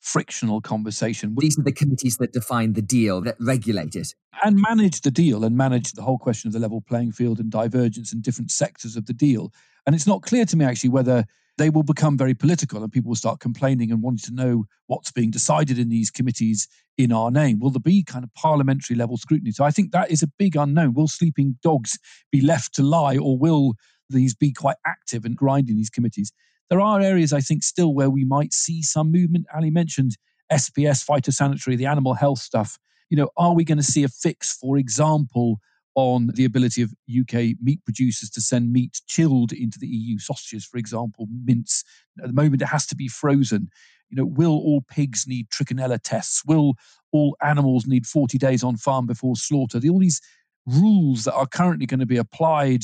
frictional 0.00 0.60
conversation? 0.60 1.34
These 1.38 1.58
are 1.58 1.62
the 1.62 1.72
committees 1.72 2.16
that 2.18 2.32
define 2.32 2.74
the 2.74 2.82
deal, 2.82 3.20
that 3.22 3.36
regulate 3.40 3.96
it. 3.96 4.14
And 4.44 4.60
manage 4.60 5.00
the 5.00 5.10
deal 5.10 5.44
and 5.44 5.56
manage 5.56 5.92
the 5.92 6.02
whole 6.02 6.18
question 6.18 6.48
of 6.48 6.52
the 6.52 6.58
level 6.58 6.82
playing 6.82 7.12
field 7.12 7.40
and 7.40 7.50
divergence 7.50 8.12
in 8.12 8.20
different 8.20 8.50
sectors 8.50 8.96
of 8.96 9.06
the 9.06 9.14
deal. 9.14 9.52
And 9.86 9.94
it's 9.94 10.06
not 10.06 10.22
clear 10.22 10.44
to 10.44 10.56
me 10.56 10.64
actually 10.64 10.90
whether 10.90 11.24
they 11.58 11.70
will 11.70 11.82
become 11.82 12.18
very 12.18 12.34
political 12.34 12.82
and 12.82 12.92
people 12.92 13.08
will 13.08 13.16
start 13.16 13.40
complaining 13.40 13.90
and 13.90 14.02
wanting 14.02 14.26
to 14.26 14.34
know 14.34 14.66
what's 14.88 15.10
being 15.10 15.30
decided 15.30 15.78
in 15.78 15.88
these 15.88 16.10
committees 16.10 16.68
in 16.98 17.12
our 17.12 17.30
name. 17.30 17.58
Will 17.58 17.70
there 17.70 17.80
be 17.80 18.04
kind 18.04 18.24
of 18.24 18.34
parliamentary 18.34 18.94
level 18.94 19.16
scrutiny? 19.16 19.52
So 19.52 19.64
I 19.64 19.70
think 19.70 19.92
that 19.92 20.10
is 20.10 20.22
a 20.22 20.28
big 20.38 20.54
unknown. 20.54 20.92
Will 20.92 21.08
sleeping 21.08 21.56
dogs 21.62 21.98
be 22.30 22.42
left 22.42 22.74
to 22.74 22.82
lie 22.82 23.16
or 23.16 23.38
will 23.38 23.74
these 24.08 24.34
be 24.34 24.52
quite 24.52 24.76
active 24.86 25.24
and 25.24 25.36
grinding 25.36 25.76
these 25.76 25.90
committees. 25.90 26.32
There 26.70 26.80
are 26.80 27.00
areas, 27.00 27.32
I 27.32 27.40
think, 27.40 27.62
still 27.62 27.94
where 27.94 28.10
we 28.10 28.24
might 28.24 28.52
see 28.52 28.82
some 28.82 29.12
movement. 29.12 29.46
Ali 29.54 29.70
mentioned 29.70 30.16
SPS, 30.52 31.04
phytosanitary, 31.04 31.76
the 31.76 31.86
animal 31.86 32.14
health 32.14 32.40
stuff. 32.40 32.78
You 33.10 33.16
know, 33.16 33.30
are 33.36 33.54
we 33.54 33.64
going 33.64 33.78
to 33.78 33.84
see 33.84 34.02
a 34.02 34.08
fix, 34.08 34.56
for 34.56 34.76
example, 34.76 35.60
on 35.96 36.28
the 36.34 36.44
ability 36.44 36.82
of 36.82 36.92
UK 37.10 37.56
meat 37.62 37.82
producers 37.84 38.28
to 38.30 38.40
send 38.40 38.70
meat 38.70 39.00
chilled 39.06 39.52
into 39.52 39.78
the 39.78 39.86
EU, 39.86 40.18
sausages, 40.18 40.64
for 40.64 40.76
example, 40.76 41.26
mince. 41.44 41.82
At 42.20 42.26
the 42.26 42.34
moment, 42.34 42.60
it 42.62 42.66
has 42.66 42.86
to 42.88 42.96
be 42.96 43.08
frozen. 43.08 43.70
You 44.10 44.18
know, 44.18 44.26
will 44.26 44.52
all 44.52 44.82
pigs 44.88 45.26
need 45.26 45.48
trichinella 45.48 45.98
tests? 46.02 46.44
Will 46.44 46.74
all 47.12 47.36
animals 47.42 47.86
need 47.86 48.06
40 48.06 48.36
days 48.36 48.62
on 48.62 48.76
farm 48.76 49.06
before 49.06 49.36
slaughter? 49.36 49.80
All 49.88 49.98
these 49.98 50.20
rules 50.66 51.24
that 51.24 51.34
are 51.34 51.46
currently 51.46 51.86
going 51.86 52.00
to 52.00 52.06
be 52.06 52.18
applied 52.18 52.82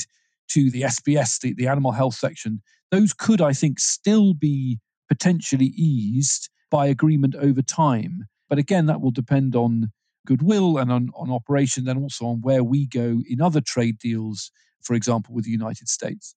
to 0.54 0.70
the 0.70 0.82
SPS, 0.82 1.40
the, 1.40 1.54
the 1.54 1.66
animal 1.66 1.92
health 1.92 2.14
section, 2.14 2.62
those 2.90 3.12
could, 3.12 3.40
I 3.40 3.52
think, 3.52 3.78
still 3.80 4.34
be 4.34 4.78
potentially 5.08 5.72
eased 5.76 6.48
by 6.70 6.86
agreement 6.86 7.34
over 7.36 7.62
time. 7.62 8.26
But 8.48 8.58
again, 8.58 8.86
that 8.86 9.00
will 9.00 9.10
depend 9.10 9.56
on 9.56 9.92
goodwill 10.26 10.78
and 10.78 10.92
on, 10.92 11.10
on 11.14 11.30
operation, 11.30 11.88
and 11.88 12.00
also 12.00 12.26
on 12.26 12.40
where 12.42 12.64
we 12.64 12.86
go 12.86 13.22
in 13.28 13.40
other 13.40 13.60
trade 13.60 13.98
deals, 13.98 14.50
for 14.82 14.94
example, 14.94 15.34
with 15.34 15.44
the 15.44 15.50
United 15.50 15.88
States. 15.88 16.34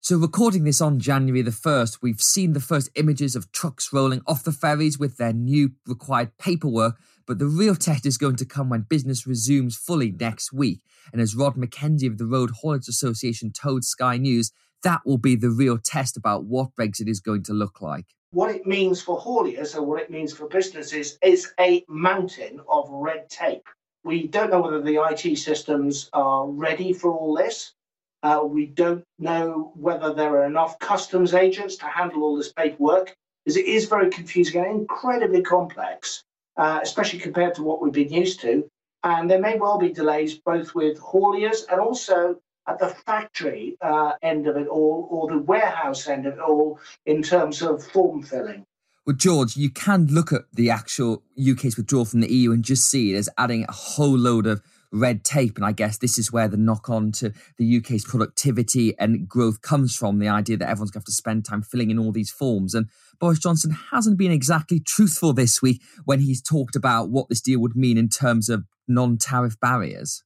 So, 0.00 0.16
recording 0.16 0.64
this 0.64 0.80
on 0.80 0.98
January 0.98 1.42
the 1.42 1.52
1st, 1.52 1.98
we've 2.02 2.20
seen 2.20 2.52
the 2.52 2.60
first 2.60 2.90
images 2.96 3.36
of 3.36 3.52
trucks 3.52 3.92
rolling 3.92 4.20
off 4.26 4.42
the 4.42 4.50
ferries 4.50 4.98
with 4.98 5.16
their 5.16 5.32
new 5.32 5.72
required 5.86 6.36
paperwork, 6.38 6.98
but 7.26 7.38
the 7.38 7.46
real 7.46 7.74
test 7.74 8.06
is 8.06 8.18
going 8.18 8.36
to 8.36 8.44
come 8.44 8.68
when 8.68 8.82
business 8.82 9.26
resumes 9.26 9.76
fully 9.76 10.12
next 10.12 10.52
week. 10.52 10.80
And 11.12 11.20
as 11.20 11.34
Rod 11.34 11.56
McKenzie 11.56 12.08
of 12.08 12.18
the 12.18 12.26
Road 12.26 12.50
Haulage 12.62 12.88
Association 12.88 13.52
told 13.52 13.84
Sky 13.84 14.16
News, 14.16 14.52
that 14.82 15.02
will 15.06 15.18
be 15.18 15.36
the 15.36 15.50
real 15.50 15.78
test 15.78 16.16
about 16.16 16.44
what 16.44 16.74
Brexit 16.78 17.08
is 17.08 17.20
going 17.20 17.44
to 17.44 17.52
look 17.52 17.80
like. 17.80 18.06
What 18.30 18.54
it 18.54 18.66
means 18.66 19.02
for 19.02 19.20
hauliers 19.20 19.76
and 19.76 19.86
what 19.86 20.00
it 20.00 20.10
means 20.10 20.32
for 20.32 20.48
businesses 20.48 21.18
is 21.22 21.52
a 21.60 21.84
mountain 21.88 22.60
of 22.68 22.88
red 22.90 23.28
tape. 23.28 23.66
We 24.04 24.26
don't 24.26 24.50
know 24.50 24.60
whether 24.60 24.80
the 24.80 25.06
IT 25.10 25.36
systems 25.36 26.08
are 26.12 26.48
ready 26.48 26.92
for 26.92 27.12
all 27.12 27.34
this. 27.34 27.74
Uh, 28.22 28.40
we 28.44 28.66
don't 28.66 29.04
know 29.18 29.72
whether 29.74 30.14
there 30.14 30.36
are 30.36 30.46
enough 30.46 30.78
customs 30.78 31.34
agents 31.34 31.76
to 31.76 31.86
handle 31.86 32.22
all 32.22 32.36
this 32.36 32.52
paperwork, 32.52 33.14
because 33.44 33.56
it 33.56 33.66
is 33.66 33.86
very 33.86 34.10
confusing 34.10 34.64
and 34.64 34.80
incredibly 34.80 35.42
complex, 35.42 36.22
uh, 36.56 36.80
especially 36.82 37.18
compared 37.18 37.54
to 37.54 37.62
what 37.62 37.82
we've 37.82 37.92
been 37.92 38.12
used 38.12 38.40
to. 38.40 38.68
And 39.04 39.30
there 39.30 39.40
may 39.40 39.58
well 39.58 39.78
be 39.78 39.92
delays 39.92 40.38
both 40.38 40.74
with 40.74 40.98
hauliers 41.00 41.64
and 41.70 41.80
also 41.80 42.36
at 42.68 42.78
the 42.78 42.88
factory 42.88 43.76
uh, 43.80 44.12
end 44.22 44.46
of 44.46 44.56
it 44.56 44.68
all 44.68 45.08
or 45.10 45.28
the 45.28 45.38
warehouse 45.38 46.06
end 46.06 46.26
of 46.26 46.34
it 46.34 46.40
all 46.40 46.78
in 47.06 47.22
terms 47.22 47.62
of 47.62 47.84
form 47.84 48.22
filling. 48.22 48.64
Well, 49.04 49.16
George, 49.16 49.56
you 49.56 49.68
can 49.68 50.06
look 50.06 50.32
at 50.32 50.42
the 50.52 50.70
actual 50.70 51.24
UK's 51.36 51.76
withdrawal 51.76 52.04
from 52.04 52.20
the 52.20 52.32
EU 52.32 52.52
and 52.52 52.62
just 52.62 52.88
see 52.88 53.12
it 53.12 53.16
as 53.16 53.28
adding 53.36 53.64
a 53.68 53.72
whole 53.72 54.16
load 54.16 54.46
of 54.46 54.62
red 54.92 55.24
tape. 55.24 55.56
And 55.56 55.64
I 55.64 55.72
guess 55.72 55.98
this 55.98 56.18
is 56.18 56.32
where 56.32 56.48
the 56.48 56.56
knock 56.56 56.88
on 56.88 57.12
to 57.12 57.32
the 57.58 57.78
UK's 57.78 58.04
productivity 58.04 58.94
and 58.98 59.28
growth 59.28 59.62
comes 59.62 59.96
from 59.96 60.18
the 60.18 60.28
idea 60.28 60.56
that 60.58 60.68
everyone's 60.68 60.90
going 60.90 61.00
to 61.00 61.04
have 61.04 61.06
to 61.06 61.12
spend 61.12 61.44
time 61.44 61.62
filling 61.62 61.90
in 61.90 61.98
all 61.98 62.12
these 62.12 62.30
forms. 62.30 62.74
And 62.74 62.88
Boris 63.18 63.38
Johnson 63.38 63.76
hasn't 63.90 64.18
been 64.18 64.32
exactly 64.32 64.80
truthful 64.80 65.32
this 65.32 65.62
week 65.62 65.82
when 66.04 66.20
he's 66.20 66.42
talked 66.42 66.76
about 66.76 67.10
what 67.10 67.28
this 67.28 67.40
deal 67.40 67.60
would 67.60 67.76
mean 67.76 67.96
in 67.98 68.08
terms 68.08 68.48
of 68.48 68.64
non 68.86 69.16
tariff 69.16 69.58
barriers. 69.60 70.22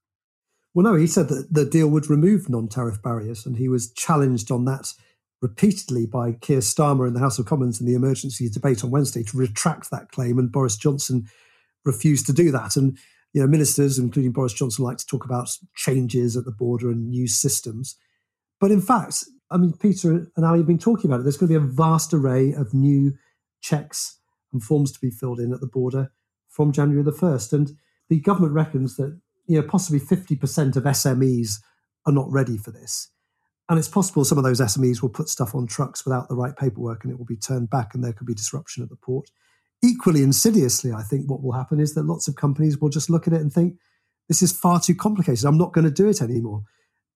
Well, 0.75 0.85
no, 0.85 0.95
he 0.95 1.07
said 1.07 1.29
that 1.29 1.49
the 1.51 1.65
deal 1.65 1.89
would 1.89 2.11
remove 2.11 2.51
non 2.51 2.69
tariff 2.69 3.03
barriers, 3.03 3.47
and 3.47 3.57
he 3.57 3.69
was 3.69 3.93
challenged 3.93 4.51
on 4.51 4.67
that 4.67 4.93
repeatedly 5.43 6.07
by 6.07 6.33
Keir 6.33 6.59
Starmer 6.59 7.07
in 7.07 7.15
the 7.15 7.21
House 7.21 7.39
of 7.39 7.47
Commons 7.47 7.81
in 7.81 7.87
the 7.87 7.95
emergency 7.95 8.49
debate 8.49 8.83
on 8.83 8.91
Wednesday 8.91 9.23
to 9.23 9.37
retract 9.37 9.91
that 9.91 10.11
claim, 10.11 10.39
and 10.39 10.53
Boris 10.53 10.77
Johnson 10.77 11.27
refused 11.85 12.27
to 12.27 12.33
do 12.33 12.51
that. 12.51 12.77
And 12.77 12.99
you 13.37 13.43
know, 13.43 13.49
ministers, 13.49 13.99
including 13.99 14.33
Boris 14.33 14.55
Johnson, 14.55 14.83
like 14.83 14.97
to 14.97 15.05
talk 15.05 15.27
about 15.27 15.51
changes 15.75 16.39
at 16.39 16.47
the 16.47 16.51
border 16.51 16.89
and 16.89 17.11
new 17.11 17.29
systems. 17.29 17.95
But 18.59 18.71
in 18.71 18.81
fact, 18.81 19.25
I 19.51 19.59
mean, 19.59 19.75
Peter 19.75 20.31
and 20.35 20.47
Ali 20.47 20.61
have 20.61 20.67
been 20.67 20.79
talking 20.79 21.11
about 21.11 21.21
it. 21.21 21.25
There's 21.25 21.37
going 21.37 21.53
to 21.53 21.61
be 21.61 21.63
a 21.63 21.71
vast 21.71 22.15
array 22.15 22.55
of 22.55 22.73
new 22.73 23.13
checks 23.61 24.19
and 24.55 24.63
forms 24.63 24.91
to 24.93 24.99
be 25.01 25.11
filled 25.11 25.39
in 25.39 25.53
at 25.53 25.61
the 25.61 25.67
border 25.67 26.13
from 26.49 26.73
January 26.73 27.03
the 27.03 27.13
1st. 27.13 27.53
And 27.53 27.73
the 28.09 28.21
government 28.21 28.55
reckons 28.55 28.97
that, 28.97 29.21
you 29.47 29.61
know, 29.61 29.69
possibly 29.69 30.01
50% 30.01 30.75
of 30.75 30.85
SMEs 30.85 31.57
are 32.07 32.15
not 32.15 32.33
ready 32.33 32.57
for 32.57 32.71
this. 32.71 33.11
And 33.69 33.79
it's 33.79 33.87
possible 33.87 34.25
some 34.25 34.39
of 34.39 34.45
those 34.45 34.63
SMEs 34.63 35.03
will 35.03 35.11
put 35.11 35.29
stuff 35.29 35.55
on 35.55 35.67
trucks 35.67 36.07
without 36.07 36.31
the 36.31 36.37
right 36.37 36.57
paperwork 36.57 37.05
and 37.05 37.13
it 37.13 37.19
will 37.19 37.27
be 37.27 37.37
turned 37.37 37.69
back 37.69 37.95
and 37.95 38.03
there 38.03 38.15
could 38.15 38.27
be 38.27 38.33
disruption 38.33 38.83
at 38.83 38.89
the 38.89 38.97
port. 38.97 39.29
Equally 39.83 40.23
insidiously, 40.23 40.93
I 40.93 41.03
think 41.03 41.31
what 41.31 41.43
will 41.43 41.53
happen 41.53 41.81
is 41.81 41.95
that 41.95 42.07
lots 42.07 42.29
of 42.29 42.37
companies 42.37 42.79
will 42.79 42.89
just 42.89 43.11
look 43.11 43.27
at 43.27 43.33
it 43.33 43.41
and 43.41 43.53
think, 43.53 43.75
this 44.29 44.43
is 44.43 44.53
far 44.53 44.81
too 44.81 44.95
complicated. 44.95 45.45
I'm 45.45 45.59
not 45.59 45.73
going 45.73 45.85
to 45.85 45.91
do 45.91 46.09
it 46.09 46.21
anymore. 46.21 46.63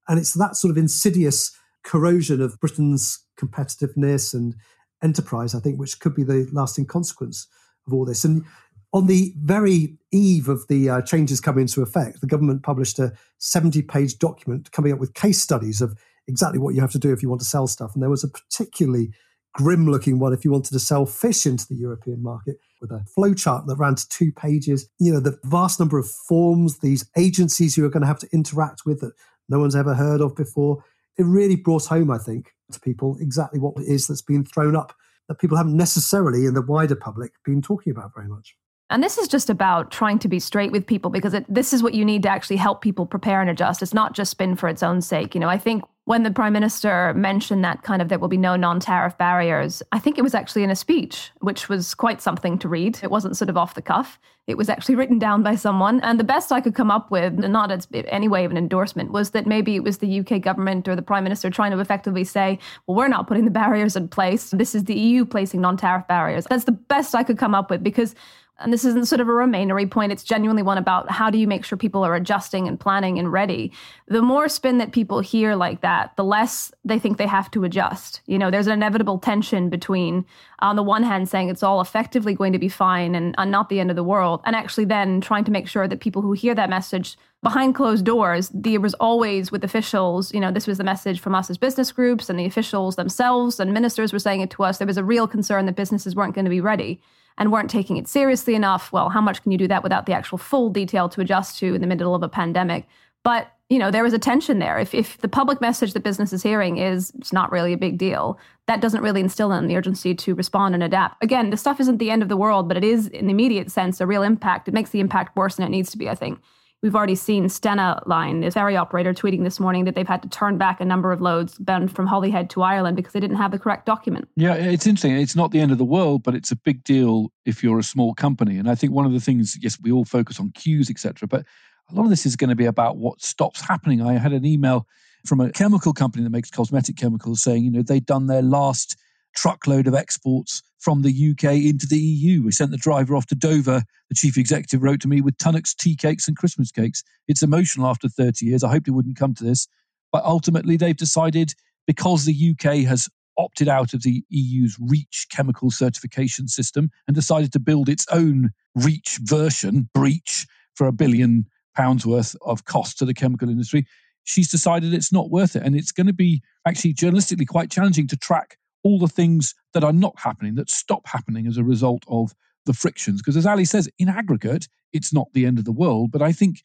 And 0.09 0.19
it's 0.19 0.35
that 0.35 0.57
sort 0.57 0.71
of 0.71 0.79
insidious 0.79 1.57
corrosion 1.83 2.41
of 2.41 2.61
Britain's 2.61 3.25
competitiveness 3.39 4.35
and 4.35 4.55
enterprise, 5.03 5.55
I 5.55 5.61
think, 5.61 5.79
which 5.79 5.99
could 5.99 6.15
be 6.15 6.23
the 6.23 6.49
lasting 6.53 6.87
consequence 6.87 7.47
of 7.87 7.95
all 7.95 8.05
this. 8.05 8.25
And 8.25 8.45
on 8.93 9.07
the 9.07 9.33
very 9.39 9.99
eve 10.13 10.49
of 10.49 10.67
the 10.69 10.91
uh, 10.91 11.03
changes 11.03 11.41
coming 11.41 11.63
into 11.63 11.83
effect, 11.83 12.21
the 12.21 12.27
government 12.27 12.63
published 12.63 12.99
a 12.99 13.13
70 13.39 13.83
page 13.83 14.19
document 14.19 14.73
coming 14.73 14.93
up 14.93 14.99
with 14.99 15.15
case 15.15 15.41
studies 15.41 15.81
of 15.81 15.99
exactly 16.27 16.59
what 16.59 16.75
you 16.75 16.81
have 16.81 16.93
to 16.93 16.99
do 16.99 17.13
if 17.13 17.23
you 17.23 17.29
want 17.29 17.41
to 17.41 17.47
sell 17.47 17.67
stuff. 17.67 17.93
And 17.95 18.03
there 18.03 18.11
was 18.11 18.25
a 18.25 18.29
particularly 18.29 19.13
grim 19.55 19.87
looking 19.87 20.19
one 20.19 20.33
if 20.33 20.45
you 20.45 20.51
wanted 20.51 20.73
to 20.73 20.81
sell 20.81 21.07
fish 21.07 21.47
into 21.47 21.67
the 21.69 21.75
European 21.75 22.23
market 22.23 22.57
with 22.81 22.91
a 22.91 23.05
flowchart 23.17 23.67
that 23.67 23.77
ran 23.77 23.95
to 23.95 24.09
two 24.09 24.33
pages. 24.33 24.89
You 24.99 25.13
know, 25.13 25.21
the 25.21 25.39
vast 25.45 25.79
number 25.81 25.99
of 25.99 26.09
forms, 26.09 26.79
these 26.79 27.05
agencies 27.17 27.77
you 27.77 27.85
are 27.85 27.91
going 27.91 28.03
to 28.03 28.07
have 28.07 28.19
to 28.21 28.29
interact 28.33 28.83
with 28.87 29.01
that 29.01 29.13
no 29.49 29.59
one's 29.59 29.77
ever 29.77 29.95
heard 29.95 30.21
of 30.21 30.37
before. 30.37 30.85
It 31.19 31.25
really 31.25 31.57
brought 31.57 31.87
home, 31.87 32.11
I 32.11 32.19
think, 32.19 32.55
to 32.73 32.81
people 32.81 33.19
exactly 33.21 33.59
what 33.59 33.75
it 33.77 33.89
is 33.89 34.07
that's 34.07 34.23
been 34.23 34.45
thrown 34.45 34.77
up 34.77 34.95
that 35.29 35.39
people 35.39 35.57
haven't 35.57 35.77
necessarily 35.77 36.47
in 36.47 36.55
the 36.55 36.63
wider 36.63 36.97
public 36.97 37.33
been 37.45 37.63
talking 37.63 37.93
about 37.93 38.13
very 38.15 38.29
much. 38.29 38.57
And 38.91 39.03
this 39.03 39.17
is 39.17 39.29
just 39.29 39.49
about 39.49 39.93
trying 39.93 40.19
to 40.19 40.29
be 40.29 40.41
straight 40.41 40.73
with 40.73 40.85
people 40.85 41.11
because 41.11 41.33
it, 41.33 41.45
this 41.49 41.73
is 41.73 41.83
what 41.83 41.95
you 41.95 42.05
need 42.05 42.25
to 42.25 42.29
actually 42.29 42.57
help 42.57 42.83
people 42.83 43.07
prepare 43.07 43.41
and 43.41 43.49
adjust. 43.49 43.83
It's 43.83 43.95
not 43.95 44.15
just 44.15 44.33
spin 44.33 44.57
for 44.57 44.69
its 44.69 44.83
own 44.83 45.01
sake. 45.01 45.33
You 45.35 45.41
know, 45.41 45.49
I 45.49 45.59
think 45.59 45.85
when 46.11 46.25
the 46.25 46.31
prime 46.33 46.53
minister 46.53 47.15
mentioned 47.15 47.65
that 47.65 47.85
kind 47.85 48.03
of 48.03 48.09
there 48.09 48.19
will 48.19 48.27
be 48.27 48.37
no 48.37 48.57
non-tariff 48.57 49.17
barriers, 49.17 49.81
I 49.93 50.01
think 50.01 50.19
it 50.19 50.23
was 50.23 50.35
actually 50.35 50.65
in 50.65 50.71
a 50.71 50.75
speech, 50.75 51.31
which 51.39 51.69
was 51.69 51.95
quite 51.95 52.21
something 52.21 52.59
to 52.59 52.69
read. 52.69 52.99
It 53.01 53.13
wasn't 53.13 53.37
sort 53.37 53.49
of 53.49 53.57
off 53.57 53.75
the 53.75 53.81
cuff. 53.81 54.19
It 54.49 54.57
was 54.57 54.69
actually 54.69 54.95
written 55.01 55.21
down 55.21 55.45
by 55.45 55.55
someone. 55.55 56.01
And 56.01 56.19
the 56.19 56.25
best 56.25 56.51
I 56.51 56.61
could 56.61 56.75
come 56.75 56.91
up 56.91 57.13
with, 57.13 57.35
not 57.35 57.71
as 57.71 57.87
any 57.93 58.27
way 58.27 58.45
of 58.45 58.51
an 58.51 58.57
endorsement, 58.57 59.13
was 59.13 59.31
that 59.31 59.47
maybe 59.47 59.77
it 59.77 59.85
was 59.85 59.99
the 59.99 60.19
UK 60.19 60.41
government 60.41 60.89
or 60.89 60.97
the 60.97 61.01
prime 61.01 61.23
minister 61.23 61.49
trying 61.49 61.71
to 61.71 61.79
effectively 61.79 62.25
say, 62.25 62.59
well, 62.89 62.97
we're 62.97 63.07
not 63.07 63.29
putting 63.29 63.45
the 63.45 63.51
barriers 63.63 63.95
in 63.95 64.09
place. 64.09 64.51
This 64.51 64.75
is 64.75 64.87
the 64.87 64.99
EU 64.99 65.25
placing 65.25 65.61
non-tariff 65.61 66.09
barriers. 66.09 66.45
That's 66.51 66.65
the 66.65 66.73
best 66.73 67.15
I 67.15 67.23
could 67.23 67.39
come 67.39 67.55
up 67.55 67.71
with 67.71 67.85
because 67.85 68.17
and 68.61 68.73
this 68.73 68.85
isn't 68.85 69.09
sort 69.09 69.21
of 69.21 69.29
a 69.29 69.33
Remainery 69.33 69.91
point, 69.91 70.13
it's 70.13 70.23
genuinely 70.23 70.63
one 70.63 70.79
about 70.79 71.11
how 71.11 71.31
do 71.31 71.39
you 71.39 71.47
make 71.47 71.65
sure 71.65 71.79
people 71.79 72.05
are 72.05 72.15
adjusting 72.15 72.69
and 72.69 72.79
planning 72.79 73.19
and 73.19 73.33
ready. 73.33 73.73
The 74.09 74.23
more 74.23 74.49
spin 74.49 74.79
that 74.79 74.93
people 74.93 75.21
hear 75.21 75.55
like 75.55 75.81
that, 75.81 76.17
the 76.17 76.25
less 76.25 76.73
they 76.85 76.99
think 76.99 77.19
they 77.19 77.27
have 77.27 77.51
to 77.53 77.65
adjust. 77.65 78.21
You 78.27 78.39
know, 78.39 78.51
there's 78.51 78.67
an 78.67 78.75
inevitable 78.75 79.19
tension 79.19 79.69
between, 79.69 80.25
on 80.61 80.77
the 80.77 80.83
one 80.83 81.03
hand, 81.03 81.29
saying 81.29 81.49
it's 81.49 81.63
all 81.63 81.81
effectively 81.81 82.35
going 82.35 82.53
to 82.53 82.59
be 82.59 82.69
fine 82.69 83.15
and, 83.15 83.35
and 83.39 83.51
not 83.51 83.69
the 83.69 83.81
end 83.81 83.91
of 83.91 83.97
the 83.97 84.05
world, 84.05 84.41
and 84.45 84.55
actually 84.55 84.85
then 84.85 85.21
trying 85.21 85.45
to 85.45 85.51
make 85.51 85.69
sure 85.69 85.89
that 85.89 86.01
people 86.01 86.23
who 86.23 86.33
hear 86.33 86.55
that 86.55 86.71
message 86.71 87.17
behind 87.43 87.75
closed 87.75 88.05
doors, 88.05 88.51
there 88.53 88.81
was 88.81 88.93
always 88.95 89.51
with 89.51 89.65
officials, 89.65 90.33
you 90.35 90.41
know, 90.41 90.53
this 90.53 90.67
was 90.67 90.77
the 90.77 90.85
message 90.85 91.21
from 91.21 91.35
us 91.35 91.49
as 91.49 91.57
business 91.57 91.91
groups 91.91 92.29
and 92.29 92.39
the 92.39 92.45
officials 92.45 92.97
themselves 92.97 93.59
and 93.59 93.73
ministers 93.73 94.13
were 94.13 94.19
saying 94.19 94.43
it 94.43 94.51
to 94.51 94.63
us. 94.63 94.77
There 94.77 94.87
was 94.87 94.99
a 94.99 95.05
real 95.05 95.27
concern 95.27 95.65
that 95.65 95.75
businesses 95.75 96.15
weren't 96.15 96.35
going 96.35 96.45
to 96.45 96.51
be 96.51 96.61
ready 96.61 97.01
and 97.41 97.51
weren't 97.51 97.71
taking 97.71 97.97
it 97.97 98.07
seriously 98.07 98.55
enough. 98.55 98.93
Well, 98.93 99.09
how 99.09 99.21
much 99.21 99.43
can 99.43 99.51
you 99.51 99.59
do 99.59 99.67
that 99.67 99.83
without 99.83 100.07
the 100.07 100.13
actual 100.13 100.39
full 100.39 100.71
detail 100.71 101.09
to 101.09 101.21
adjust 101.21 101.59
to 101.59 101.75
in 101.75 101.81
the 101.81 101.87
middle 101.87 102.15
of 102.15 102.23
a 102.23 102.29
pandemic? 102.29 102.87
But 103.25 103.51
you 103.71 103.79
know, 103.79 103.91
there 103.91 104.05
is 104.05 104.13
a 104.13 104.19
tension 104.19 104.59
there. 104.59 104.79
If 104.79 104.95
if 104.95 105.19
the 105.19 105.29
public 105.29 105.61
message 105.61 105.93
that 105.95 106.03
business 106.03 106.33
is 106.33 106.43
hearing 106.43 106.79
is 106.79 107.13
it's 107.19 107.33
not 107.33 107.51
really 107.51 107.73
a 107.73 107.79
big 107.79 107.99
deal, 107.99 108.39
that 108.67 108.81
doesn't 108.81 109.03
really 109.03 109.21
instill 109.21 109.53
in 109.53 109.69
the 109.69 109.77
urgency 109.77 110.15
to 110.15 110.35
respond 110.35 110.75
and 110.75 110.83
adapt. 110.83 111.23
Again, 111.23 111.51
the 111.51 111.57
stuff 111.57 111.81
isn't 111.81 111.99
the 111.99 112.11
end 112.11 112.23
of 112.23 112.29
the 112.29 112.37
world, 112.37 112.69
but 112.69 112.77
it 112.77 112.85
is 112.85 113.07
in 113.09 113.27
the 113.27 113.33
immediate 113.33 113.71
sense 113.71 114.01
a 114.01 114.07
real 114.07 114.23
impact. 114.23 114.69
It 114.69 114.75
makes 114.75 114.91
the 114.91 115.01
impact 115.01 115.37
worse 115.37 115.57
than 115.57 115.67
it 115.67 115.71
needs 115.71 115.91
to 115.93 115.99
be, 115.99 116.09
I 116.09 116.15
think. 116.15 116.41
We've 116.83 116.97
already 116.97 117.15
seen 117.15 117.45
Stena 117.45 118.07
Line, 118.07 118.41
the 118.41 118.51
ferry 118.51 118.75
operator, 118.75 119.13
tweeting 119.13 119.45
this 119.45 119.61
morning 119.61 119.85
that 119.85 119.95
they've 119.95 120.09
had 120.09 120.23
to 120.23 120.31
turn 120.31 120.57
back 120.57 120.81
a 120.81 120.85
number 120.85 121.13
of 121.13 121.21
loads 121.21 121.59
bound 121.59 121.95
from 121.95 122.07
Holyhead 122.07 122.49
to 122.51 122.63
Ireland 122.63 122.97
because 122.97 123.13
they 123.13 123.21
didn't 123.21 123.37
have 123.37 123.51
the 123.51 123.59
correct 123.59 123.85
document. 123.85 124.29
Yeah, 124.37 124.55
it's 124.55 124.87
interesting. 124.87 125.15
It's 125.17 125.37
not 125.37 125.51
the 125.51 125.61
end 125.61 125.73
of 125.73 125.79
the 125.79 125.85
world, 125.85 126.23
but 126.23 126.35
it's 126.35 126.51
a 126.51 126.57
big 126.57 126.83
deal 126.83 127.33
if 127.45 127.63
you're 127.63 127.79
a 127.79 127.83
small 127.83 128.15
company. 128.15 128.57
And 128.57 128.71
I 128.71 128.75
think 128.75 128.95
one 128.95 129.05
of 129.05 129.13
the 129.13 129.21
things, 129.21 129.59
yes, 129.61 129.79
we 129.83 129.93
all 129.93 130.07
focus 130.07 130.41
on 130.41 130.53
queues, 130.53 130.89
etc., 130.89 131.29
but 131.29 131.45
a 131.91 131.95
lot 131.95 132.05
of 132.05 132.11
this 132.11 132.25
is 132.25 132.35
going 132.35 132.51
to 132.51 132.57
be 132.57 132.65
about 132.65 132.97
what 132.97 133.21
stops 133.21 133.61
happening. 133.61 134.01
I 134.01 134.15
had 134.15 134.33
an 134.33 134.47
email 134.47 134.87
from 135.27 135.41
a 135.41 135.51
chemical 135.51 135.93
company 135.93 136.25
that 136.25 136.31
makes 136.31 136.51
cosmetic 136.51 136.97
chemicals 136.97 137.43
saying, 137.43 137.63
you 137.63 137.71
know, 137.71 137.83
they'd 137.83 138.07
done 138.07 138.27
their 138.27 138.43
last 138.43 138.97
truckload 139.35 139.87
of 139.87 139.95
exports 139.95 140.63
from 140.79 141.03
the 141.03 141.31
UK 141.31 141.53
into 141.53 141.87
the 141.87 141.99
EU. 141.99 142.43
We 142.43 142.53
sent 142.53 142.71
the 142.71 142.77
driver 142.77 143.15
off 143.15 143.27
to 143.27 143.35
Dover. 143.35 143.83
The 144.09 144.15
chief 144.15 144.37
executive 144.39 144.83
wrote 144.83 145.01
to 145.01 145.09
me 145.09 145.21
with 145.21 145.37
Tunnocks 145.37 145.77
tea 145.77 145.95
cakes 145.95 146.27
and 146.27 146.37
Christmas 146.37 146.71
cakes. 146.73 147.03
It's 147.29 147.43
emotional 147.43 147.87
after 147.87 148.09
30 148.09 148.47
years. 148.47 148.65
I 148.65 148.71
hoped 148.71 148.89
it 148.89 148.93
wouldn't 148.93 149.19
come 149.19 149.35
to 149.35 149.45
this. 149.45 149.69
But 150.13 150.25
ultimately, 150.25 150.77
they've 150.77 150.97
decided 150.97 151.55
because 151.87 152.25
the 152.25 152.55
UK 152.55 152.79
has 152.87 153.09
opted 153.37 153.69
out 153.69 153.95
of 153.95 154.03
the 154.03 154.23
EU's 154.29 154.77
REACH 154.81 155.27
chemical 155.31 155.71
certification 155.71 156.49
system 156.49 156.91
and 157.07 157.15
decided 157.15 157.53
to 157.53 157.61
build 157.61 157.89
its 157.89 158.07
own 158.11 158.51
REACH 158.75 159.19
version, 159.23 159.89
breach, 159.95 160.47
for 160.75 160.87
a 160.87 160.93
billion 160.93 161.47
pounds 161.77 162.07
worth 162.07 162.37
of 162.43 162.65
cost 162.65 162.99
to 162.99 163.05
the 163.05 163.15
chemical 163.15 163.49
industry. 163.49 163.87
She's 164.25 164.51
decided 164.51 164.93
it's 164.93 165.13
not 165.13 165.31
worth 165.31 165.57
it. 165.57 165.63
And 165.63 165.75
it's 165.75 165.93
going 165.93 166.07
to 166.07 166.13
be 166.13 166.43
actually 166.67 166.95
journalistically 166.95 167.47
quite 167.47 167.71
challenging 167.71 168.07
to 168.09 168.17
track 168.17 168.57
all 168.83 168.99
the 168.99 169.09
things 169.09 169.55
that 169.75 169.85
are 169.85 169.93
not 169.93 170.15
happening, 170.19 170.55
that 170.55 170.71
stop 170.71 171.07
happening 171.07 171.47
as 171.47 171.57
a 171.57 171.65
result 171.65 172.03
of 172.09 172.35
the 172.67 172.73
frictions. 172.73 173.21
Because 173.21 173.37
as 173.37 173.47
Ali 173.47 173.65
says, 173.65 173.89
in 173.99 174.09
aggregate, 174.09 174.69
it's 174.93 175.13
not 175.13 175.29
the 175.33 175.47
end 175.47 175.59
of 175.59 175.65
the 175.65 175.73
world. 175.73 176.11
But 176.11 176.23
I 176.23 176.33
think 176.33 176.63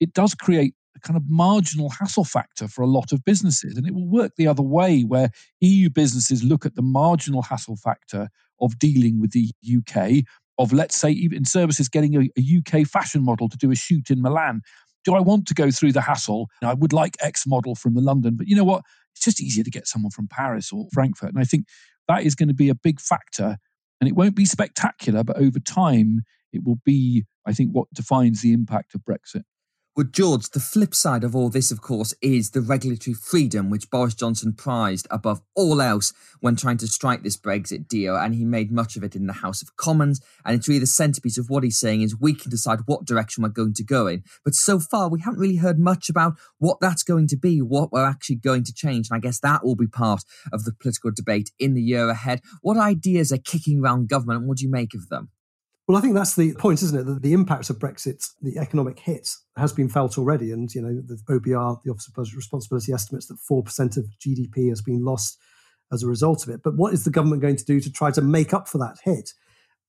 it 0.00 0.12
does 0.12 0.34
create 0.34 0.74
a 0.96 1.00
kind 1.00 1.16
of 1.16 1.24
marginal 1.28 1.90
hassle 1.90 2.24
factor 2.24 2.68
for 2.68 2.82
a 2.82 2.86
lot 2.86 3.12
of 3.12 3.24
businesses. 3.24 3.76
And 3.76 3.86
it 3.86 3.94
will 3.94 4.08
work 4.08 4.32
the 4.36 4.46
other 4.46 4.62
way, 4.62 5.02
where 5.02 5.30
EU 5.60 5.90
businesses 5.90 6.42
look 6.42 6.66
at 6.66 6.74
the 6.74 6.82
marginal 6.82 7.42
hassle 7.42 7.76
factor 7.76 8.28
of 8.60 8.78
dealing 8.78 9.20
with 9.20 9.32
the 9.32 9.50
UK, 9.76 10.24
of 10.58 10.72
let's 10.72 10.96
say, 10.96 11.10
even 11.10 11.44
services 11.44 11.88
getting 11.88 12.16
a, 12.16 12.28
a 12.38 12.58
UK 12.58 12.86
fashion 12.86 13.24
model 13.24 13.48
to 13.48 13.56
do 13.56 13.70
a 13.70 13.76
shoot 13.76 14.10
in 14.10 14.20
Milan. 14.20 14.62
Do 15.04 15.14
I 15.14 15.20
want 15.20 15.46
to 15.46 15.54
go 15.54 15.70
through 15.70 15.92
the 15.92 16.00
hassle? 16.00 16.50
I 16.62 16.74
would 16.74 16.92
like 16.92 17.16
X 17.22 17.46
model 17.46 17.74
from 17.74 17.94
the 17.94 18.00
London, 18.00 18.36
but 18.36 18.48
you 18.48 18.56
know 18.56 18.64
what? 18.64 18.82
It's 19.18 19.24
just 19.24 19.42
easier 19.42 19.64
to 19.64 19.70
get 19.70 19.88
someone 19.88 20.10
from 20.10 20.28
Paris 20.28 20.72
or 20.72 20.86
Frankfurt. 20.92 21.30
And 21.30 21.40
I 21.40 21.44
think 21.44 21.66
that 22.06 22.22
is 22.22 22.34
going 22.34 22.48
to 22.48 22.54
be 22.54 22.68
a 22.68 22.74
big 22.74 23.00
factor. 23.00 23.56
And 24.00 24.08
it 24.08 24.14
won't 24.14 24.36
be 24.36 24.44
spectacular, 24.44 25.24
but 25.24 25.36
over 25.38 25.58
time, 25.58 26.20
it 26.52 26.62
will 26.64 26.78
be, 26.84 27.24
I 27.44 27.52
think, 27.52 27.72
what 27.72 27.88
defines 27.92 28.42
the 28.42 28.52
impact 28.52 28.94
of 28.94 29.00
Brexit. 29.00 29.42
Well, 29.98 30.06
George, 30.12 30.50
the 30.50 30.60
flip 30.60 30.94
side 30.94 31.24
of 31.24 31.34
all 31.34 31.48
this, 31.48 31.72
of 31.72 31.80
course, 31.80 32.14
is 32.22 32.52
the 32.52 32.60
regulatory 32.60 33.14
freedom 33.14 33.68
which 33.68 33.90
Boris 33.90 34.14
Johnson 34.14 34.52
prized 34.52 35.08
above 35.10 35.40
all 35.56 35.82
else 35.82 36.12
when 36.38 36.54
trying 36.54 36.76
to 36.76 36.86
strike 36.86 37.24
this 37.24 37.36
Brexit 37.36 37.88
deal. 37.88 38.14
And 38.14 38.36
he 38.36 38.44
made 38.44 38.70
much 38.70 38.94
of 38.94 39.02
it 39.02 39.16
in 39.16 39.26
the 39.26 39.32
House 39.32 39.60
of 39.60 39.74
Commons. 39.74 40.20
And 40.44 40.54
it's 40.54 40.68
really 40.68 40.78
the 40.78 40.86
centerpiece 40.86 41.36
of 41.36 41.50
what 41.50 41.64
he's 41.64 41.80
saying 41.80 42.02
is 42.02 42.16
we 42.16 42.32
can 42.32 42.48
decide 42.48 42.78
what 42.86 43.06
direction 43.06 43.42
we're 43.42 43.48
going 43.48 43.74
to 43.74 43.82
go 43.82 44.06
in. 44.06 44.22
But 44.44 44.54
so 44.54 44.78
far, 44.78 45.10
we 45.10 45.18
haven't 45.18 45.40
really 45.40 45.56
heard 45.56 45.80
much 45.80 46.08
about 46.08 46.34
what 46.58 46.78
that's 46.80 47.02
going 47.02 47.26
to 47.26 47.36
be, 47.36 47.60
what 47.60 47.90
we're 47.90 48.06
actually 48.06 48.36
going 48.36 48.62
to 48.66 48.72
change. 48.72 49.08
And 49.10 49.16
I 49.16 49.20
guess 49.20 49.40
that 49.40 49.64
will 49.64 49.74
be 49.74 49.88
part 49.88 50.22
of 50.52 50.62
the 50.62 50.74
political 50.80 51.10
debate 51.10 51.50
in 51.58 51.74
the 51.74 51.82
year 51.82 52.08
ahead. 52.08 52.40
What 52.62 52.76
ideas 52.76 53.32
are 53.32 53.38
kicking 53.38 53.80
around 53.80 54.08
government 54.08 54.38
and 54.38 54.48
what 54.48 54.58
do 54.58 54.64
you 54.64 54.70
make 54.70 54.94
of 54.94 55.08
them? 55.08 55.30
Well, 55.88 55.96
I 55.96 56.02
think 56.02 56.14
that's 56.14 56.36
the 56.36 56.52
point, 56.52 56.82
isn't 56.82 57.00
it? 57.00 57.04
That 57.04 57.22
the 57.22 57.32
impact 57.32 57.70
of 57.70 57.78
Brexit, 57.78 58.22
the 58.42 58.58
economic 58.58 58.98
hit, 58.98 59.30
has 59.56 59.72
been 59.72 59.88
felt 59.88 60.18
already. 60.18 60.52
And, 60.52 60.72
you 60.74 60.82
know, 60.82 61.00
the 61.00 61.16
OBR, 61.30 61.82
the 61.82 61.90
Office 61.90 62.08
of 62.08 62.14
Budget 62.14 62.36
Responsibility, 62.36 62.92
estimates 62.92 63.26
that 63.28 63.38
4% 63.50 63.96
of 63.96 64.04
GDP 64.20 64.68
has 64.68 64.82
been 64.82 65.02
lost 65.02 65.38
as 65.90 66.02
a 66.02 66.06
result 66.06 66.46
of 66.46 66.50
it. 66.50 66.60
But 66.62 66.76
what 66.76 66.92
is 66.92 67.04
the 67.04 67.10
government 67.10 67.40
going 67.40 67.56
to 67.56 67.64
do 67.64 67.80
to 67.80 67.90
try 67.90 68.10
to 68.10 68.20
make 68.20 68.52
up 68.52 68.68
for 68.68 68.76
that 68.76 68.98
hit? 69.02 69.32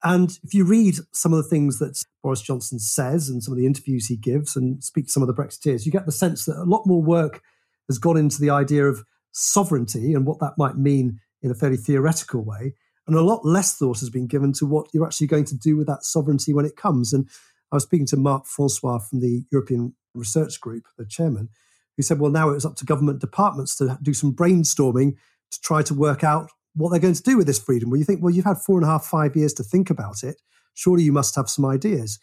And 0.02 0.40
if 0.42 0.54
you 0.54 0.64
read 0.64 0.96
some 1.12 1.34
of 1.34 1.44
the 1.44 1.50
things 1.50 1.80
that 1.80 2.02
Boris 2.24 2.42
Johnson 2.42 2.80
says 2.80 3.28
and 3.28 3.44
some 3.44 3.52
of 3.52 3.58
the 3.58 3.66
interviews 3.66 4.08
he 4.08 4.16
gives 4.16 4.56
and 4.56 4.82
speak 4.82 5.08
to 5.08 5.12
some 5.12 5.22
of 5.22 5.28
the 5.28 5.34
Brexiteers, 5.34 5.86
you 5.86 5.92
get 5.92 6.06
the 6.06 6.14
sense 6.14 6.46
that 6.46 6.56
a 6.56 6.64
lot 6.64 6.88
more 6.88 7.04
work 7.04 7.42
has 7.90 7.98
gone 7.98 8.16
into 8.16 8.40
the 8.40 8.52
idea 8.52 8.86
of 8.86 9.04
sovereignty 9.34 10.14
and 10.14 10.26
what 10.26 10.40
that 10.40 10.54
might 10.58 10.78
mean 10.78 11.20
in 11.42 11.52
a 11.52 11.56
fairly 11.56 11.76
theoretical 11.76 12.42
way 12.42 12.76
and 13.10 13.20
a 13.20 13.24
lot 13.24 13.46
less 13.46 13.76
thought 13.76 14.00
has 14.00 14.10
been 14.10 14.28
given 14.28 14.54
to 14.54 14.66
what 14.66 14.88
you're 14.94 15.06
actually 15.06 15.28
going 15.28 15.46
to 15.46 15.58
do 15.58 15.78
with 15.78 15.88
that 15.88 16.04
sovereignty 16.04 16.54
when 16.54 16.66
it 16.66 16.76
comes. 16.76 17.14
And 17.14 17.28
I 17.72 17.76
was 17.76 17.84
speaking 17.84 18.08
to 18.08 18.18
Marc 18.18 18.46
Francois 18.46 19.00
from 19.00 19.20
the 19.20 19.44
European 19.52 19.96
Research 20.14 20.60
Group, 20.60 20.84
the 20.98 21.06
chairman, 21.06 21.50
who 21.98 22.04
said, 22.04 22.20
well, 22.20 22.32
now 22.32 22.50
it's 22.50 22.66
up 22.66 22.76
to 22.78 22.86
government 22.86 23.20
departments 23.20 23.76
to 23.78 23.98
do 24.02 24.14
some 24.14 24.34
brainstorming 24.34 25.14
to 25.52 25.62
try 25.62 25.82
to 25.84 25.94
work 25.94 26.24
out 26.24 26.50
what 26.76 26.90
they're 26.90 27.00
going 27.00 27.14
to 27.14 27.24
do 27.24 27.38
with 27.38 27.48
this 27.48 27.60
freedom. 27.60 27.90
Well, 27.90 28.00
you 28.00 28.06
think, 28.06 28.22
well, 28.24 28.34
you've 28.34 28.46
had 28.46 28.58
four 28.58 28.78
and 28.78 28.86
a 28.86 28.90
half, 28.90 29.06
five 29.06 29.36
years 29.36 29.54
to 29.56 29.64
think 29.64 29.90
about 29.90 30.24
it. 30.24 30.42
Surely 30.74 31.04
you 31.04 31.12
must 31.12 31.36
have 31.36 31.50
some 31.50 31.66
ideas. 31.66 32.20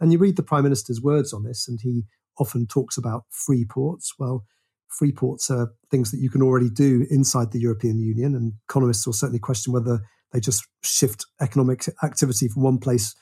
And 0.00 0.12
you 0.12 0.18
read 0.18 0.36
the 0.36 0.42
Prime 0.42 0.64
Minister's 0.64 1.00
words 1.00 1.32
on 1.32 1.44
this, 1.44 1.68
and 1.68 1.78
he 1.80 2.02
often 2.38 2.66
talks 2.66 2.96
about 2.96 3.24
free 3.30 3.64
ports. 3.64 4.14
Well, 4.18 4.44
free 4.88 5.12
ports 5.12 5.50
are 5.50 5.72
things 5.90 6.10
that 6.10 6.18
you 6.18 6.28
can 6.28 6.42
already 6.42 6.68
do 6.68 7.06
inside 7.10 7.52
the 7.52 7.60
European 7.60 8.00
Union, 8.00 8.34
and 8.34 8.54
economists 8.68 9.06
will 9.06 9.12
certainly 9.12 9.38
question 9.38 9.72
whether 9.72 10.00
they 10.34 10.40
just 10.40 10.66
shift 10.82 11.24
economic 11.40 11.86
activity 12.02 12.48
from 12.48 12.64
one 12.64 12.78
place 12.78 13.14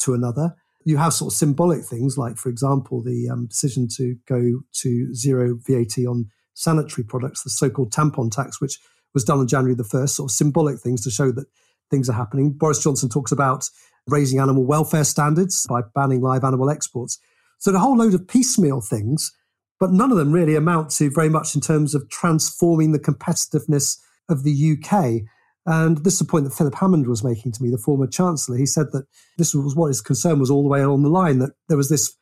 to 0.00 0.14
another. 0.14 0.54
You 0.86 0.96
have 0.96 1.12
sort 1.12 1.32
of 1.32 1.36
symbolic 1.36 1.84
things 1.84 2.16
like, 2.18 2.36
for 2.36 2.48
example, 2.48 3.02
the 3.02 3.28
um, 3.28 3.46
decision 3.46 3.86
to 3.96 4.16
go 4.26 4.62
to 4.80 5.14
zero 5.14 5.58
VAT 5.68 5.98
on 6.08 6.30
sanitary 6.54 7.04
products, 7.04 7.42
the 7.42 7.50
so-called 7.50 7.92
tampon 7.92 8.32
tax, 8.32 8.60
which 8.60 8.78
was 9.12 9.24
done 9.24 9.38
on 9.38 9.46
January 9.46 9.74
the 9.74 9.84
1st, 9.84 10.08
sort 10.08 10.30
of 10.30 10.34
symbolic 10.34 10.80
things 10.80 11.04
to 11.04 11.10
show 11.10 11.30
that 11.32 11.46
things 11.90 12.08
are 12.08 12.14
happening. 12.14 12.50
Boris 12.50 12.82
Johnson 12.82 13.10
talks 13.10 13.30
about 13.30 13.68
raising 14.08 14.40
animal 14.40 14.64
welfare 14.64 15.04
standards 15.04 15.66
by 15.68 15.82
banning 15.94 16.22
live 16.22 16.44
animal 16.44 16.70
exports. 16.70 17.18
So 17.58 17.74
a 17.74 17.78
whole 17.78 17.96
load 17.96 18.14
of 18.14 18.26
piecemeal 18.26 18.80
things, 18.80 19.32
but 19.78 19.92
none 19.92 20.10
of 20.10 20.16
them 20.16 20.32
really 20.32 20.56
amount 20.56 20.90
to 20.92 21.10
very 21.10 21.28
much 21.28 21.54
in 21.54 21.60
terms 21.60 21.94
of 21.94 22.08
transforming 22.08 22.92
the 22.92 22.98
competitiveness 22.98 23.98
of 24.28 24.44
the 24.44 24.78
UK. 24.78 25.28
And 25.66 25.98
this 26.04 26.14
is 26.14 26.20
a 26.20 26.26
point 26.26 26.44
that 26.44 26.54
Philip 26.54 26.74
Hammond 26.74 27.06
was 27.06 27.24
making 27.24 27.52
to 27.52 27.62
me, 27.62 27.70
the 27.70 27.78
former 27.78 28.06
chancellor. 28.06 28.56
He 28.56 28.66
said 28.66 28.92
that 28.92 29.06
this 29.38 29.54
was 29.54 29.74
what 29.74 29.88
his 29.88 30.00
concern 30.00 30.38
was 30.38 30.50
all 30.50 30.62
the 30.62 30.68
way 30.68 30.82
along 30.82 31.02
the 31.02 31.08
line, 31.08 31.38
that 31.38 31.52
there 31.68 31.76
was 31.76 31.88
this 31.88 32.14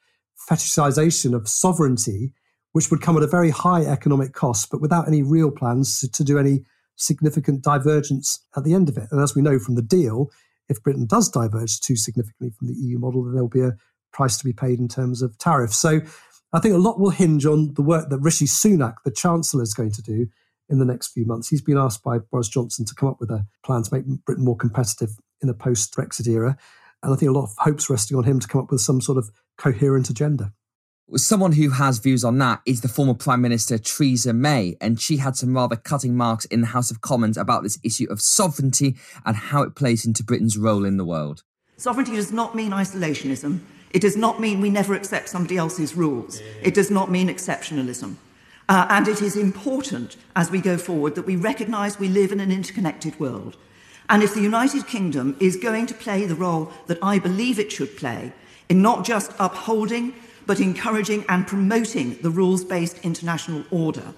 fetishization 0.48 1.35
of 1.35 1.48
sovereignty, 1.48 2.33
which 2.72 2.90
would 2.90 3.02
come 3.02 3.16
at 3.16 3.22
a 3.22 3.28
very 3.28 3.50
high 3.50 3.85
economic 3.85 4.33
cost, 4.33 4.70
but 4.70 4.81
without 4.81 5.09
any 5.09 5.22
real 5.22 5.50
plans 5.50 6.00
to, 6.00 6.11
to 6.11 6.24
do 6.24 6.38
any 6.38 6.64
significant 6.96 7.62
divergence 7.62 8.44
at 8.57 8.64
the 8.64 8.74
end 8.74 8.88
of 8.88 8.96
it. 8.96 9.09
And 9.11 9.20
as 9.20 9.35
we 9.35 9.42
know 9.42 9.59
from 9.59 9.74
the 9.74 9.83
deal, 9.83 10.31
if 10.68 10.83
Britain 10.83 11.07
does 11.07 11.28
diverge 11.28 11.81
too 11.81 11.96
significantly 11.96 12.50
from 12.57 12.68
the 12.68 12.74
EU 12.74 12.98
model, 12.98 13.24
then 13.24 13.35
there'll 13.35 13.48
be 13.48 13.61
a 13.62 13.76
price 14.12 14.37
to 14.38 14.44
be 14.44 14.52
paid 14.52 14.78
in 14.78 14.88
terms 14.88 15.22
of 15.22 15.37
tariffs. 15.38 15.78
So 15.78 16.00
I 16.52 16.61
think 16.61 16.74
a 16.74 16.78
lot 16.78 17.00
will 17.00 17.11
hinge 17.11 17.46
on 17.46 17.74
the 17.74 17.83
work 17.83 18.09
that 18.11 18.18
Rishi 18.18 18.46
Sunak, 18.46 18.96
the 19.05 19.11
Chancellor, 19.11 19.62
is 19.62 19.74
going 19.74 19.92
to 19.92 20.02
do 20.02 20.28
in 20.72 20.78
the 20.78 20.85
next 20.87 21.08
few 21.08 21.26
months. 21.26 21.48
He's 21.48 21.61
been 21.61 21.76
asked 21.76 22.02
by 22.02 22.18
Boris 22.18 22.48
Johnson 22.48 22.87
to 22.87 22.94
come 22.94 23.11
up 23.11 23.20
with 23.20 23.30
a 23.30 23.46
plan 23.62 23.82
to 23.82 23.94
make 23.94 24.06
Britain 24.24 24.44
more 24.44 24.56
competitive 24.56 25.11
in 25.42 25.48
a 25.48 25.54
post 25.54 25.94
Brexit 25.94 26.26
era. 26.26 26.56
And 27.02 27.12
I 27.12 27.16
think 27.16 27.28
a 27.28 27.35
lot 27.35 27.44
of 27.44 27.54
hopes 27.58 27.90
resting 27.90 28.16
on 28.16 28.24
him 28.24 28.40
to 28.40 28.48
come 28.48 28.62
up 28.62 28.72
with 28.72 28.80
some 28.80 29.00
sort 29.00 29.18
of 29.18 29.30
coherent 29.58 30.08
agenda. 30.08 30.52
Someone 31.14 31.52
who 31.52 31.70
has 31.70 31.98
views 31.98 32.24
on 32.24 32.38
that 32.38 32.62
is 32.64 32.80
the 32.80 32.88
former 32.88 33.12
Prime 33.12 33.42
Minister 33.42 33.76
Theresa 33.76 34.32
May, 34.32 34.76
and 34.80 34.98
she 34.98 35.18
had 35.18 35.37
some 35.37 35.54
rather 35.54 35.76
cutting 35.76 36.16
marks 36.16 36.46
in 36.46 36.62
the 36.62 36.68
House 36.68 36.90
of 36.90 37.02
Commons 37.02 37.37
about 37.37 37.62
this 37.62 37.78
issue 37.85 38.06
of 38.08 38.22
sovereignty 38.22 38.96
and 39.26 39.37
how 39.37 39.62
it 39.62 39.74
plays 39.74 40.06
into 40.06 40.24
Britain's 40.24 40.56
role 40.56 40.87
in 40.87 40.96
the 40.96 41.04
world. 41.04 41.42
Sovereignty 41.76 42.16
does 42.16 42.32
not 42.32 42.54
mean 42.54 42.70
isolationism. 42.70 43.61
It 43.90 44.00
does 44.00 44.16
not 44.16 44.40
mean 44.40 44.62
we 44.62 44.70
never 44.70 44.94
accept 44.94 45.28
somebody 45.28 45.58
else's 45.58 45.94
rules. 45.94 46.40
It 46.62 46.72
does 46.72 46.90
not 46.90 47.11
mean 47.11 47.28
exceptionalism. 47.28 48.16
Uh, 48.72 48.87
and 48.88 49.06
it 49.06 49.20
is 49.20 49.37
important 49.37 50.16
as 50.35 50.50
we 50.50 50.58
go 50.58 50.78
forward 50.78 51.14
that 51.14 51.26
we 51.26 51.37
recognise 51.37 51.98
we 51.98 52.08
live 52.08 52.32
in 52.32 52.40
an 52.40 52.50
interconnected 52.50 53.20
world. 53.20 53.54
And 54.08 54.22
if 54.22 54.32
the 54.32 54.40
United 54.40 54.87
Kingdom 54.87 55.37
is 55.38 55.56
going 55.56 55.85
to 55.88 55.94
play 55.94 56.24
the 56.24 56.35
role 56.35 56.72
that 56.87 56.96
I 57.02 57.18
believe 57.18 57.58
it 57.58 57.70
should 57.70 57.98
play 57.98 58.32
in 58.70 58.80
not 58.80 59.04
just 59.04 59.30
upholding 59.38 60.14
but 60.46 60.58
encouraging 60.58 61.26
and 61.28 61.46
promoting 61.46 62.16
the 62.22 62.30
rules 62.30 62.64
based 62.64 62.98
international 63.04 63.62
order, 63.70 64.14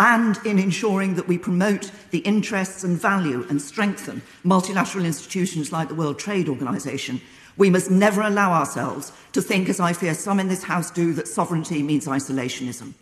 and 0.00 0.36
in 0.44 0.58
ensuring 0.58 1.14
that 1.14 1.28
we 1.28 1.38
promote 1.38 1.92
the 2.10 2.26
interests 2.26 2.82
and 2.82 3.00
value 3.00 3.46
and 3.48 3.62
strengthen 3.62 4.20
multilateral 4.42 5.04
institutions 5.04 5.70
like 5.70 5.86
the 5.86 5.94
World 5.94 6.18
Trade 6.18 6.48
Organization, 6.48 7.20
we 7.56 7.70
must 7.70 7.88
never 7.88 8.22
allow 8.22 8.52
ourselves 8.52 9.12
to 9.30 9.40
think, 9.40 9.68
as 9.68 9.78
I 9.78 9.92
fear 9.92 10.14
some 10.14 10.40
in 10.40 10.48
this 10.48 10.64
House 10.64 10.90
do, 10.90 11.12
that 11.12 11.28
sovereignty 11.28 11.84
means 11.84 12.06
isolationism. 12.06 12.94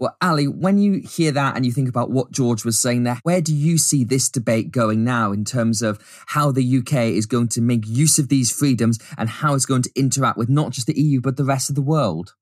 Well, 0.00 0.16
Ali, 0.20 0.46
when 0.46 0.78
you 0.78 1.00
hear 1.00 1.32
that 1.32 1.56
and 1.56 1.66
you 1.66 1.72
think 1.72 1.88
about 1.88 2.10
what 2.10 2.30
George 2.30 2.64
was 2.64 2.78
saying 2.78 3.02
there, 3.02 3.18
where 3.24 3.40
do 3.40 3.52
you 3.52 3.78
see 3.78 4.04
this 4.04 4.28
debate 4.28 4.70
going 4.70 5.02
now 5.02 5.32
in 5.32 5.44
terms 5.44 5.82
of 5.82 5.98
how 6.26 6.52
the 6.52 6.78
UK 6.78 6.94
is 7.16 7.26
going 7.26 7.48
to 7.48 7.60
make 7.60 7.84
use 7.84 8.18
of 8.18 8.28
these 8.28 8.52
freedoms 8.52 9.00
and 9.16 9.28
how 9.28 9.54
it's 9.54 9.66
going 9.66 9.82
to 9.82 9.90
interact 9.96 10.38
with 10.38 10.48
not 10.48 10.70
just 10.70 10.86
the 10.86 10.98
EU, 11.00 11.20
but 11.20 11.36
the 11.36 11.44
rest 11.44 11.68
of 11.68 11.74
the 11.74 11.82
world? 11.82 12.34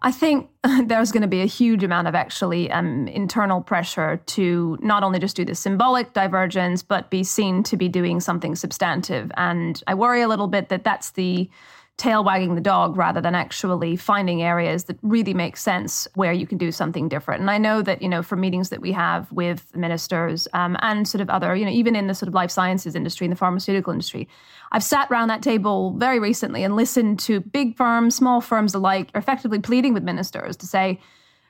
I 0.00 0.12
think 0.12 0.50
there's 0.86 1.10
going 1.10 1.22
to 1.22 1.28
be 1.28 1.40
a 1.40 1.46
huge 1.46 1.82
amount 1.82 2.06
of 2.06 2.14
actually 2.14 2.70
um, 2.70 3.08
internal 3.08 3.62
pressure 3.62 4.20
to 4.26 4.78
not 4.82 5.02
only 5.02 5.18
just 5.18 5.36
do 5.36 5.46
the 5.46 5.54
symbolic 5.54 6.12
divergence, 6.12 6.82
but 6.82 7.10
be 7.10 7.24
seen 7.24 7.62
to 7.64 7.78
be 7.78 7.88
doing 7.88 8.20
something 8.20 8.54
substantive. 8.54 9.32
And 9.38 9.82
I 9.86 9.94
worry 9.94 10.20
a 10.20 10.28
little 10.28 10.48
bit 10.48 10.68
that 10.68 10.84
that's 10.84 11.12
the 11.12 11.48
tail 11.98 12.22
wagging 12.22 12.54
the 12.54 12.60
dog 12.60 12.96
rather 12.96 13.20
than 13.20 13.34
actually 13.34 13.96
finding 13.96 14.40
areas 14.40 14.84
that 14.84 14.96
really 15.02 15.34
make 15.34 15.56
sense 15.56 16.06
where 16.14 16.32
you 16.32 16.46
can 16.46 16.56
do 16.56 16.70
something 16.70 17.08
different. 17.08 17.40
And 17.40 17.50
I 17.50 17.58
know 17.58 17.82
that, 17.82 18.00
you 18.00 18.08
know, 18.08 18.22
for 18.22 18.36
meetings 18.36 18.68
that 18.70 18.80
we 18.80 18.92
have 18.92 19.30
with 19.32 19.74
ministers 19.76 20.46
um, 20.54 20.76
and 20.80 21.08
sort 21.08 21.20
of 21.20 21.28
other, 21.28 21.56
you 21.56 21.64
know, 21.64 21.72
even 21.72 21.96
in 21.96 22.06
the 22.06 22.14
sort 22.14 22.28
of 22.28 22.34
life 22.34 22.52
sciences 22.52 22.94
industry, 22.94 23.24
in 23.24 23.30
the 23.30 23.36
pharmaceutical 23.36 23.92
industry, 23.92 24.28
I've 24.70 24.84
sat 24.84 25.10
around 25.10 25.28
that 25.28 25.42
table 25.42 25.92
very 25.98 26.20
recently 26.20 26.62
and 26.62 26.76
listened 26.76 27.18
to 27.20 27.40
big 27.40 27.76
firms, 27.76 28.14
small 28.14 28.40
firms 28.40 28.74
alike, 28.74 29.10
effectively 29.16 29.58
pleading 29.58 29.92
with 29.92 30.04
ministers 30.04 30.56
to 30.58 30.66
say, 30.66 31.00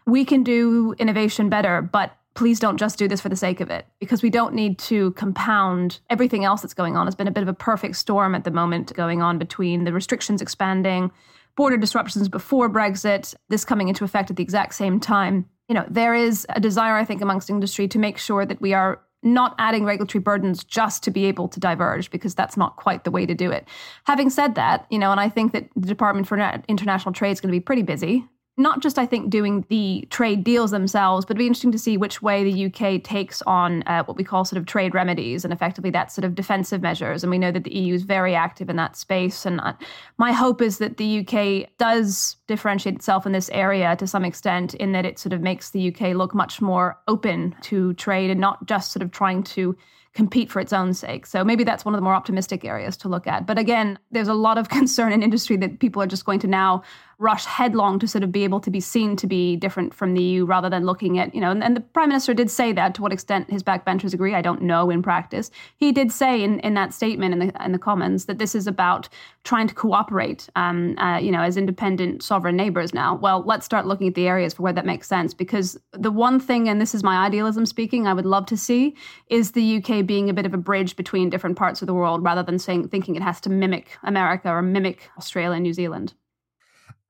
we 0.07 0.25
can 0.25 0.43
do 0.43 0.95
innovation 0.99 1.51
better, 1.51 1.83
but 1.83 2.17
please 2.39 2.61
don't 2.61 2.77
just 2.77 3.01
do 3.01 3.09
this 3.09 3.21
for 3.21 3.29
the 3.29 3.35
sake 3.35 3.61
of 3.61 3.69
it 3.69 3.85
because 3.99 4.23
we 4.23 4.31
don't 4.31 4.55
need 4.55 4.79
to 4.79 5.11
compound 5.15 5.99
everything 6.09 6.45
else 6.45 6.63
that's 6.63 6.73
going 6.73 6.97
on. 6.97 7.09
It's 7.09 7.17
been 7.17 7.27
a 7.27 7.33
bit 7.33 7.43
of 7.43 7.49
a 7.49 7.53
perfect 7.53 7.97
storm 7.97 8.33
at 8.37 8.45
the 8.45 8.53
moment 8.53 8.95
going 8.95 9.21
on 9.21 9.39
between 9.39 9.83
the 9.83 9.93
restrictions 9.93 10.41
expanding, 10.41 11.11
border 11.57 11.77
disruptions 11.77 12.29
before 12.29 12.71
Brexit, 12.71 13.35
this 13.49 13.65
coming 13.65 13.89
into 13.89 14.05
effect 14.05 14.31
at 14.31 14.37
the 14.37 14.45
exact 14.45 14.77
same 14.77 15.01
time. 15.01 15.47
You 15.69 15.75
know, 15.75 15.85
there 15.91 16.15
is 16.15 16.47
a 16.51 16.61
desire, 16.61 16.95
I 16.95 17.05
think, 17.05 17.23
amongst 17.23 17.51
industry 17.51 17.89
to 17.89 17.99
make 17.99 18.19
sure 18.19 18.47
that 18.47 18.61
we 18.61 18.73
are 18.73 19.01
not 19.25 19.57
adding 19.59 19.85
regulatory 19.85 20.23
burdens 20.23 20.63
just 20.63 21.03
to 21.03 21.11
be 21.11 21.25
able 21.25 21.49
to 21.49 21.59
diverge 21.59 22.09
because 22.09 22.37
that's 22.37 22.57
not 22.57 22.77
quite 22.77 23.03
the 23.03 23.11
way 23.11 23.27
to 23.27 23.35
do 23.35 23.51
it. 23.51 23.67
Having 24.05 24.31
said 24.31 24.55
that, 24.55 24.87
you 24.91 25.01
know, 25.01 25.11
and 25.11 25.19
I 25.19 25.29
think 25.29 25.51
that 25.55 25.69
the 25.75 25.89
Department 25.89 26.29
for 26.29 26.39
International 26.69 27.13
Trade 27.13 27.33
is 27.33 27.41
going 27.41 27.51
to 27.51 27.57
be 27.57 27.59
pretty 27.59 27.83
busy 27.83 28.29
not 28.59 28.81
just 28.81 28.99
I 28.99 29.07
think 29.07 29.31
doing 29.31 29.65
the 29.69 30.07
trade 30.11 30.43
deals 30.43 30.73
themselves, 30.73 31.25
but 31.25 31.37
it'd 31.37 31.39
be 31.39 31.47
interesting 31.47 31.73
to 31.73 31.79
see 31.79 31.97
which 31.97 32.21
way 32.21 32.43
the 32.43 32.67
UK 32.67 33.03
takes 33.03 33.41
on 33.43 33.83
uh, 33.87 34.03
what 34.05 34.17
we 34.17 34.25
call 34.25 34.45
sort 34.45 34.59
of 34.59 34.67
trade 34.67 34.95
remedies 34.95 35.45
and 35.45 35.53
effectively 35.53 35.91
that 35.91 36.11
sort 36.11 36.25
of 36.25 36.35
defensive 36.35 36.83
measures. 36.83 37.23
And 37.23 37.31
we 37.31 37.39
know 37.39 37.53
that 37.53 37.65
the 37.65 37.75
EU 37.75 37.95
is 37.95 38.03
very 38.03 38.35
active 38.35 38.69
in 38.69 38.77
that 38.77 38.97
space. 38.97 39.47
And 39.47 39.61
uh, 39.61 39.75
my 40.19 40.33
hope 40.33 40.61
is 40.61 40.79
that 40.79 40.97
the 40.97 41.21
UK 41.21 41.71
does 41.79 42.37
differentiate 42.49 42.97
itself 42.97 43.27
in 43.27 43.33
this 43.33 43.49
area 43.51 43.95
to 43.97 44.07
some 44.07 44.25
extent, 44.25 44.75
in 44.75 44.93
that 44.93 45.07
it 45.07 45.19
sort 45.19 45.33
of 45.33 45.41
makes 45.41 45.71
the 45.71 45.89
UK 45.89 46.15
look 46.15 46.35
much 46.35 46.61
more 46.61 46.99
open 47.07 47.55
to 47.63 47.95
trade 47.95 48.31
and 48.31 48.41
not 48.41 48.67
just 48.67 48.93
sort 48.93 49.03
of 49.03 49.13
trying 49.13 49.43
to 49.45 49.77
compete 50.15 50.51
for 50.51 50.59
its 50.59 50.73
own 50.73 50.93
sake. 50.93 51.27
So 51.27 51.45
maybe 51.45 51.63
that's 51.63 51.85
one 51.85 51.95
of 51.95 51.99
the 51.99 52.03
more 52.03 52.15
optimistic 52.15 52.65
areas 52.65 52.97
to 52.99 53.09
look 53.09 53.29
at. 53.29 53.47
But 53.47 53.57
again, 53.57 53.99
there's 54.11 54.27
a 54.27 54.35
lot 54.35 54.59
of 54.59 54.69
concern 54.79 55.13
in 55.13 55.23
industry 55.23 55.57
that 55.59 55.79
people 55.79 56.03
are 56.03 56.09
just 56.09 56.25
going 56.25 56.41
to 56.41 56.49
now 56.49 56.83
rush 57.19 57.45
headlong 57.45 57.99
to 57.99 58.07
sort 58.07 58.23
of 58.23 58.31
be 58.31 58.45
able 58.45 58.61
to 58.61 58.71
be 58.71 58.79
seen 58.79 59.17
to 59.17 59.27
be 59.27 59.57
different 59.57 59.93
from 59.93 60.15
the 60.15 60.23
EU 60.23 60.45
rather 60.45 60.71
than 60.71 60.87
looking 60.87 61.19
at, 61.19 61.35
you 61.35 61.41
know, 61.41 61.51
and, 61.51 61.65
and, 61.65 61.75
the 61.75 61.81
prime 61.81 62.09
minister 62.09 62.33
did 62.33 62.49
say 62.49 62.73
that 62.73 62.95
to 62.95 63.03
what 63.03 63.13
extent 63.13 63.51
his 63.51 63.63
backbenchers 63.63 64.15
agree, 64.15 64.35
I 64.35 64.41
don't 64.41 64.63
know 64.63 64.89
in 64.89 65.03
practice. 65.03 65.51
He 65.77 65.91
did 65.91 66.13
say 66.13 66.43
in, 66.43 66.61
in 66.61 66.75
that 66.75 66.95
statement 66.95 67.33
in 67.33 67.49
the, 67.49 67.65
in 67.65 67.73
the 67.73 67.79
Commons 67.79 68.27
that 68.27 68.39
this 68.39 68.55
is 68.55 68.69
about 68.69 69.09
trying 69.43 69.67
to 69.67 69.75
cooperate, 69.75 70.49
um, 70.55 70.97
uh, 70.99 71.19
you 71.19 71.33
know, 71.33 71.43
as 71.43 71.57
independent 71.57 72.23
sovereign 72.23 72.57
neighbors 72.57 72.95
now. 72.95 73.17
Well, 73.17 73.43
let's 73.45 73.67
start 73.67 73.87
looking 73.87 74.09
at 74.09 74.15
the 74.15 74.29
areas 74.29 74.55
for 74.55 74.63
where 74.63 74.73
that 74.73 74.87
makes 74.87 75.09
sense 75.09 75.35
because 75.35 75.77
the 75.93 76.13
one 76.13 76.39
thing, 76.39 76.69
and 76.69 76.81
this 76.81 76.95
is 76.95 77.03
my 77.03 77.27
idealism 77.27 77.67
speaking, 77.67 78.07
I 78.07 78.15
would 78.15 78.27
love 78.27 78.47
to 78.47 78.57
see 78.57 78.95
is 79.29 79.53
the 79.53 79.83
UK 79.83 80.07
being 80.07 80.31
a 80.31 80.35
bit 80.35 80.47
of 80.47 80.55
a 80.55 80.59
bridge 80.59 80.95
between 80.95 81.31
different 81.31 81.57
parts 81.57 81.83
of 81.83 81.87
the 81.87 81.95
world 81.95 82.23
rather 82.23 82.45
than 82.45 82.61
saying, 82.61 82.89
thinking 82.89 83.17
it 83.17 83.23
has 83.23 83.41
to 83.41 83.51
mimic 83.51 83.99
America 84.05 84.49
or 84.49 84.63
mimic 84.63 85.11
Australia 85.19 85.57
and 85.57 85.65
New 85.65 85.73
Zealand. 85.73 86.15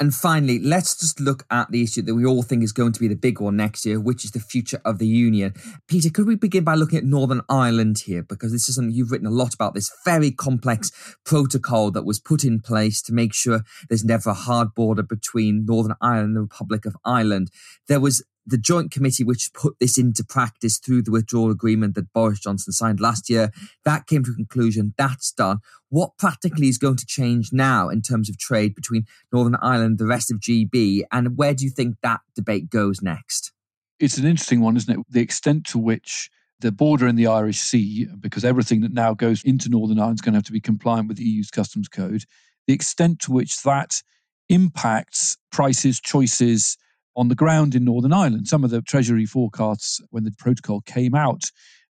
And 0.00 0.14
finally, 0.14 0.60
let's 0.60 0.96
just 0.96 1.18
look 1.18 1.44
at 1.50 1.72
the 1.72 1.82
issue 1.82 2.02
that 2.02 2.14
we 2.14 2.24
all 2.24 2.44
think 2.44 2.62
is 2.62 2.70
going 2.70 2.92
to 2.92 3.00
be 3.00 3.08
the 3.08 3.16
big 3.16 3.40
one 3.40 3.56
next 3.56 3.84
year, 3.84 3.98
which 3.98 4.24
is 4.24 4.30
the 4.30 4.38
future 4.38 4.80
of 4.84 4.98
the 4.98 5.08
Union. 5.08 5.54
Peter, 5.88 6.08
could 6.08 6.28
we 6.28 6.36
begin 6.36 6.62
by 6.62 6.76
looking 6.76 6.98
at 6.98 7.04
Northern 7.04 7.40
Ireland 7.48 8.02
here? 8.06 8.22
Because 8.22 8.52
this 8.52 8.68
is 8.68 8.76
something 8.76 8.94
you've 8.94 9.10
written 9.10 9.26
a 9.26 9.30
lot 9.30 9.54
about 9.54 9.74
this 9.74 9.90
very 10.04 10.30
complex 10.30 10.92
protocol 11.24 11.90
that 11.90 12.04
was 12.04 12.20
put 12.20 12.44
in 12.44 12.60
place 12.60 13.02
to 13.02 13.12
make 13.12 13.34
sure 13.34 13.62
there's 13.88 14.04
never 14.04 14.30
a 14.30 14.34
hard 14.34 14.72
border 14.72 15.02
between 15.02 15.64
Northern 15.66 15.96
Ireland 16.00 16.28
and 16.28 16.36
the 16.36 16.42
Republic 16.42 16.86
of 16.86 16.96
Ireland. 17.04 17.50
There 17.88 18.00
was 18.00 18.24
the 18.48 18.58
joint 18.58 18.90
committee 18.90 19.24
which 19.24 19.52
put 19.52 19.74
this 19.78 19.98
into 19.98 20.24
practice 20.24 20.78
through 20.78 21.02
the 21.02 21.10
withdrawal 21.10 21.50
agreement 21.50 21.94
that 21.94 22.12
Boris 22.12 22.40
Johnson 22.40 22.72
signed 22.72 23.00
last 23.00 23.28
year, 23.28 23.50
that 23.84 24.06
came 24.06 24.24
to 24.24 24.30
a 24.30 24.34
conclusion. 24.34 24.94
That's 24.96 25.32
done. 25.32 25.58
What 25.90 26.16
practically 26.18 26.68
is 26.68 26.78
going 26.78 26.96
to 26.96 27.06
change 27.06 27.50
now 27.52 27.88
in 27.88 28.02
terms 28.02 28.28
of 28.28 28.38
trade 28.38 28.74
between 28.74 29.04
Northern 29.32 29.56
Ireland 29.60 29.90
and 29.92 29.98
the 29.98 30.06
rest 30.06 30.30
of 30.30 30.40
GB? 30.40 31.02
And 31.12 31.36
where 31.36 31.54
do 31.54 31.64
you 31.64 31.70
think 31.70 31.96
that 32.02 32.20
debate 32.34 32.70
goes 32.70 33.02
next? 33.02 33.52
It's 34.00 34.18
an 34.18 34.26
interesting 34.26 34.60
one, 34.60 34.76
isn't 34.76 34.98
it? 34.98 35.06
The 35.10 35.20
extent 35.20 35.64
to 35.66 35.78
which 35.78 36.30
the 36.60 36.72
border 36.72 37.06
in 37.06 37.16
the 37.16 37.26
Irish 37.26 37.58
Sea, 37.58 38.08
because 38.18 38.44
everything 38.44 38.80
that 38.80 38.92
now 38.92 39.14
goes 39.14 39.44
into 39.44 39.68
Northern 39.68 39.98
Ireland 39.98 40.18
is 40.18 40.22
going 40.22 40.32
to 40.32 40.38
have 40.38 40.46
to 40.46 40.52
be 40.52 40.60
compliant 40.60 41.08
with 41.08 41.16
the 41.16 41.24
EU's 41.24 41.50
customs 41.50 41.88
code, 41.88 42.24
the 42.66 42.74
extent 42.74 43.20
to 43.20 43.32
which 43.32 43.62
that 43.62 44.02
impacts 44.48 45.36
prices, 45.52 46.00
choices, 46.00 46.76
on 47.18 47.28
the 47.28 47.34
ground 47.34 47.74
in 47.74 47.84
Northern 47.84 48.12
Ireland. 48.12 48.46
Some 48.46 48.62
of 48.62 48.70
the 48.70 48.80
Treasury 48.80 49.26
forecasts 49.26 50.00
when 50.10 50.22
the 50.22 50.32
protocol 50.38 50.80
came 50.82 51.16
out 51.16 51.42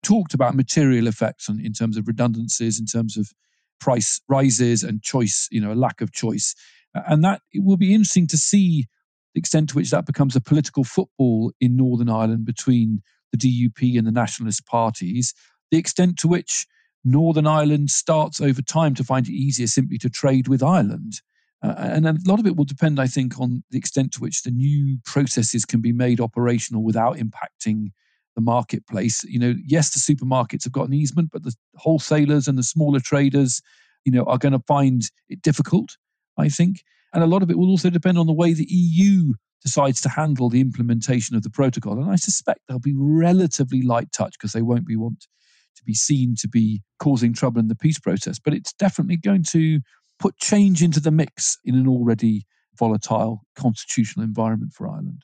talked 0.01 0.33
about 0.33 0.55
material 0.55 1.05
effects 1.05 1.49
on, 1.49 1.59
in 1.59 1.73
terms 1.73 1.97
of 1.97 2.07
redundancies, 2.07 2.79
in 2.79 2.85
terms 2.85 3.17
of 3.17 3.29
price 3.81 4.21
rises 4.29 4.83
and 4.83 5.03
choice, 5.03 5.49
you 5.51 5.59
know, 5.59 5.73
a 5.73 5.75
lack 5.75 5.99
of 5.99 6.13
choice. 6.13 6.55
And 6.93 7.25
that 7.25 7.41
it 7.51 7.61
will 7.63 7.75
be 7.75 7.93
interesting 7.93 8.25
to 8.27 8.37
see 8.37 8.85
the 9.33 9.39
extent 9.39 9.69
to 9.69 9.75
which 9.75 9.91
that 9.91 10.05
becomes 10.05 10.35
a 10.35 10.41
political 10.41 10.85
football 10.85 11.51
in 11.59 11.75
Northern 11.75 12.09
Ireland 12.09 12.45
between 12.45 13.01
the 13.33 13.37
DUP 13.37 13.97
and 13.97 14.07
the 14.07 14.11
nationalist 14.11 14.65
parties, 14.65 15.33
the 15.71 15.77
extent 15.77 16.17
to 16.19 16.29
which 16.29 16.65
Northern 17.03 17.47
Ireland 17.47 17.91
starts 17.91 18.39
over 18.39 18.61
time 18.61 18.95
to 18.95 19.03
find 19.03 19.27
it 19.27 19.33
easier 19.33 19.67
simply 19.67 19.97
to 19.97 20.09
trade 20.09 20.47
with 20.47 20.63
Ireland. 20.63 21.21
Uh, 21.63 21.73
and 21.77 22.07
a 22.07 22.15
lot 22.25 22.39
of 22.39 22.45
it 22.45 22.55
will 22.55 22.65
depend, 22.65 22.99
I 22.99 23.07
think, 23.07 23.39
on 23.39 23.63
the 23.71 23.77
extent 23.77 24.11
to 24.13 24.19
which 24.19 24.43
the 24.43 24.51
new 24.51 24.99
processes 25.05 25.65
can 25.65 25.81
be 25.81 25.91
made 25.91 26.19
operational 26.19 26.83
without 26.83 27.17
impacting 27.17 27.91
the 28.35 28.41
marketplace. 28.41 29.23
You 29.23 29.39
know, 29.39 29.55
yes, 29.65 29.89
the 29.89 29.99
supermarkets 29.99 30.63
have 30.65 30.73
got 30.73 30.87
an 30.87 30.93
easement, 30.93 31.29
but 31.31 31.43
the 31.43 31.55
wholesalers 31.75 32.47
and 32.47 32.57
the 32.57 32.63
smaller 32.63 32.99
traders, 32.99 33.61
you 34.05 34.11
know, 34.11 34.23
are 34.25 34.37
going 34.37 34.53
to 34.53 34.63
find 34.67 35.09
it 35.29 35.41
difficult, 35.41 35.97
I 36.37 36.49
think. 36.49 36.83
And 37.13 37.23
a 37.23 37.27
lot 37.27 37.41
of 37.41 37.49
it 37.49 37.57
will 37.57 37.69
also 37.69 37.89
depend 37.89 38.19
on 38.19 38.27
the 38.27 38.33
way 38.33 38.53
the 38.53 38.67
EU 38.69 39.33
decides 39.63 39.99
to 40.01 40.09
handle 40.09 40.49
the 40.49 40.61
implementation 40.61 41.35
of 41.35 41.41
the 41.41 41.49
protocol. 41.49 41.99
And 41.99 42.11
I 42.11 42.15
suspect 42.15 42.59
they'll 42.67 42.79
be 42.79 42.95
relatively 42.95 43.81
light 43.81 44.11
touch 44.11 44.35
because 44.37 44.53
they 44.53 44.61
won't 44.61 44.85
be 44.85 44.95
want 44.95 45.25
to 45.75 45.83
be 45.83 45.95
seen 45.95 46.35
to 46.39 46.47
be 46.47 46.83
causing 46.99 47.33
trouble 47.33 47.59
in 47.59 47.67
the 47.67 47.75
peace 47.75 47.99
process. 47.99 48.37
But 48.37 48.53
it's 48.53 48.73
definitely 48.73 49.17
going 49.17 49.43
to 49.45 49.79
put 50.19 50.37
change 50.37 50.83
into 50.83 50.99
the 50.99 51.11
mix 51.11 51.57
in 51.63 51.75
an 51.75 51.87
already 51.87 52.45
volatile 52.77 53.41
constitutional 53.55 54.23
environment 54.23 54.73
for 54.73 54.87
Ireland. 54.87 55.23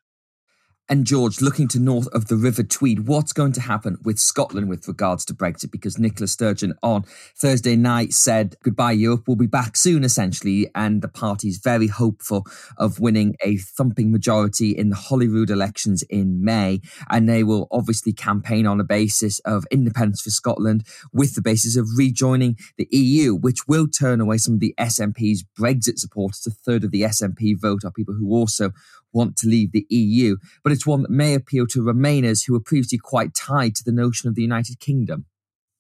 And 0.90 1.06
George, 1.06 1.40
looking 1.40 1.70
to 1.70 1.80
north 1.80 2.08
of 2.10 2.28
the 2.28 2.36
River 2.36 2.62
Tweed, 2.62 3.08
what's 3.08 3.32
going 3.32 3.54
to 3.54 3.62
happen 3.62 3.98
with 4.04 4.20
Scotland 4.20 4.68
with 4.68 4.86
regards 4.86 5.24
to 5.26 5.34
Brexit? 5.34 5.72
Because 5.72 5.98
Nicola 5.98 6.28
Sturgeon 6.28 6.74
on 6.84 7.06
Thursday 7.38 7.78
night 7.78 8.12
said, 8.12 8.58
Goodbye, 8.64 8.92
Europe, 8.92 9.24
we'll 9.26 9.38
be 9.38 9.48
back 9.48 9.78
soon, 9.78 10.04
essentially. 10.04 10.70
And 10.76 11.02
the 11.02 11.08
party's 11.08 11.58
very 11.58 11.88
hopeful 11.88 12.46
of 12.78 13.00
winning 13.00 13.38
a 13.42 13.56
thumping 13.56 14.12
majority 14.12 14.72
in 14.72 14.90
the 14.90 14.98
Holyrood 14.98 15.50
elections 15.50 16.04
in 16.10 16.44
May. 16.44 16.82
And 17.10 17.30
they 17.30 17.46
will 17.46 17.70
obviously 17.72 18.12
campaign 18.12 18.68
on 18.68 18.82
a 18.82 18.84
basis 18.84 19.40
of 19.40 19.66
independence 19.72 20.20
for 20.20 20.32
Scotland 20.32 20.86
with 21.14 21.36
the 21.36 21.42
basis 21.42 21.78
of 21.78 21.88
rejoining 21.96 22.58
the 22.78 22.90
EU, 22.92 23.34
which 23.34 23.70
will 23.70 23.88
turn 23.88 24.20
away 24.20 24.38
some 24.38 24.56
of 24.56 24.60
the 24.60 24.76
SNP's 24.78 25.46
Brexit 25.58 25.98
supporters. 25.98 26.46
A 26.46 26.52
third 26.52 26.84
of 26.84 26.92
the 26.92 27.04
SNP 27.04 27.58
vote 27.58 27.86
are 27.86 27.92
people 27.92 28.16
who 28.16 28.34
also 28.34 28.72
want 29.14 29.38
to 29.38 29.48
leave 29.48 29.72
the 29.72 29.86
EU, 29.90 30.38
but 30.64 30.72
it's 30.72 30.86
one 30.86 31.04
that 31.04 31.12
may 31.12 31.34
appeal 31.34 31.68
to 31.68 31.80
Remainers 31.80 32.46
who 32.46 32.54
were 32.54 32.60
previously 32.60 32.98
quite 32.98 33.34
tied 33.34 33.76
to 33.76 33.84
the 33.84 33.92
notion 33.92 34.28
of 34.28 34.36
the 34.36 34.42
United 34.42 34.80
Kingdom. 34.80 35.26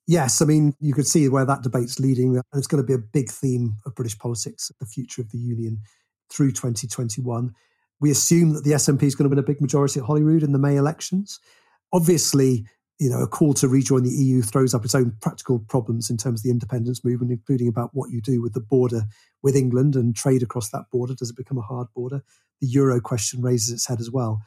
Yes, 0.05 0.41
I 0.41 0.45
mean, 0.45 0.75
you 0.79 0.93
could 0.93 1.07
see 1.07 1.29
where 1.29 1.45
that 1.45 1.63
debate's 1.63 1.99
leading, 1.99 2.35
and 2.35 2.43
it's 2.53 2.67
going 2.67 2.83
to 2.83 2.87
be 2.87 2.93
a 2.93 2.97
big 2.97 3.29
theme 3.29 3.77
of 3.85 3.95
British 3.95 4.17
politics, 4.17 4.71
the 4.79 4.85
future 4.85 5.21
of 5.21 5.31
the 5.31 5.37
Union 5.37 5.79
through 6.29 6.51
2021. 6.51 7.53
We 8.01 8.11
assume 8.11 8.53
that 8.53 8.65
the 8.65 8.71
SNP 8.71 9.03
is 9.03 9.15
going 9.15 9.25
to 9.25 9.29
win 9.29 9.39
a 9.39 9.43
big 9.43 9.61
majority 9.61 10.01
at 10.01 10.05
Holyrood 10.05 10.43
in 10.43 10.51
the 10.51 10.59
May 10.59 10.75
elections. 10.75 11.39
Obviously, 11.93 12.65
you 12.99 13.10
know, 13.10 13.21
a 13.21 13.27
call 13.27 13.53
to 13.56 13.67
rejoin 13.67 14.03
the 14.03 14.12
EU 14.12 14.41
throws 14.41 14.73
up 14.73 14.86
its 14.86 14.95
own 14.95 15.13
practical 15.21 15.60
problems 15.60 16.10
in 16.10 16.17
terms 16.17 16.39
of 16.39 16.43
the 16.43 16.51
independence 16.51 17.03
movement, 17.03 17.32
including 17.32 17.67
about 17.67 17.89
what 17.93 18.12
you 18.12 18.21
do 18.21 18.41
with 18.41 18.53
the 18.53 18.62
border 18.62 19.03
with 19.41 19.56
England 19.56 19.95
and 19.95 20.15
trade 20.15 20.43
across 20.43 20.69
that 20.69 20.86
border. 20.91 21.15
Does 21.15 21.29
it 21.29 21.38
become 21.38 21.58
a 21.58 21.62
hard 21.62 21.88
border? 21.95 22.23
The 22.62 22.67
euro 22.67 23.01
question 23.01 23.41
raises 23.41 23.73
its 23.73 23.88
head 23.88 23.99
as 23.99 24.12
well. 24.12 24.41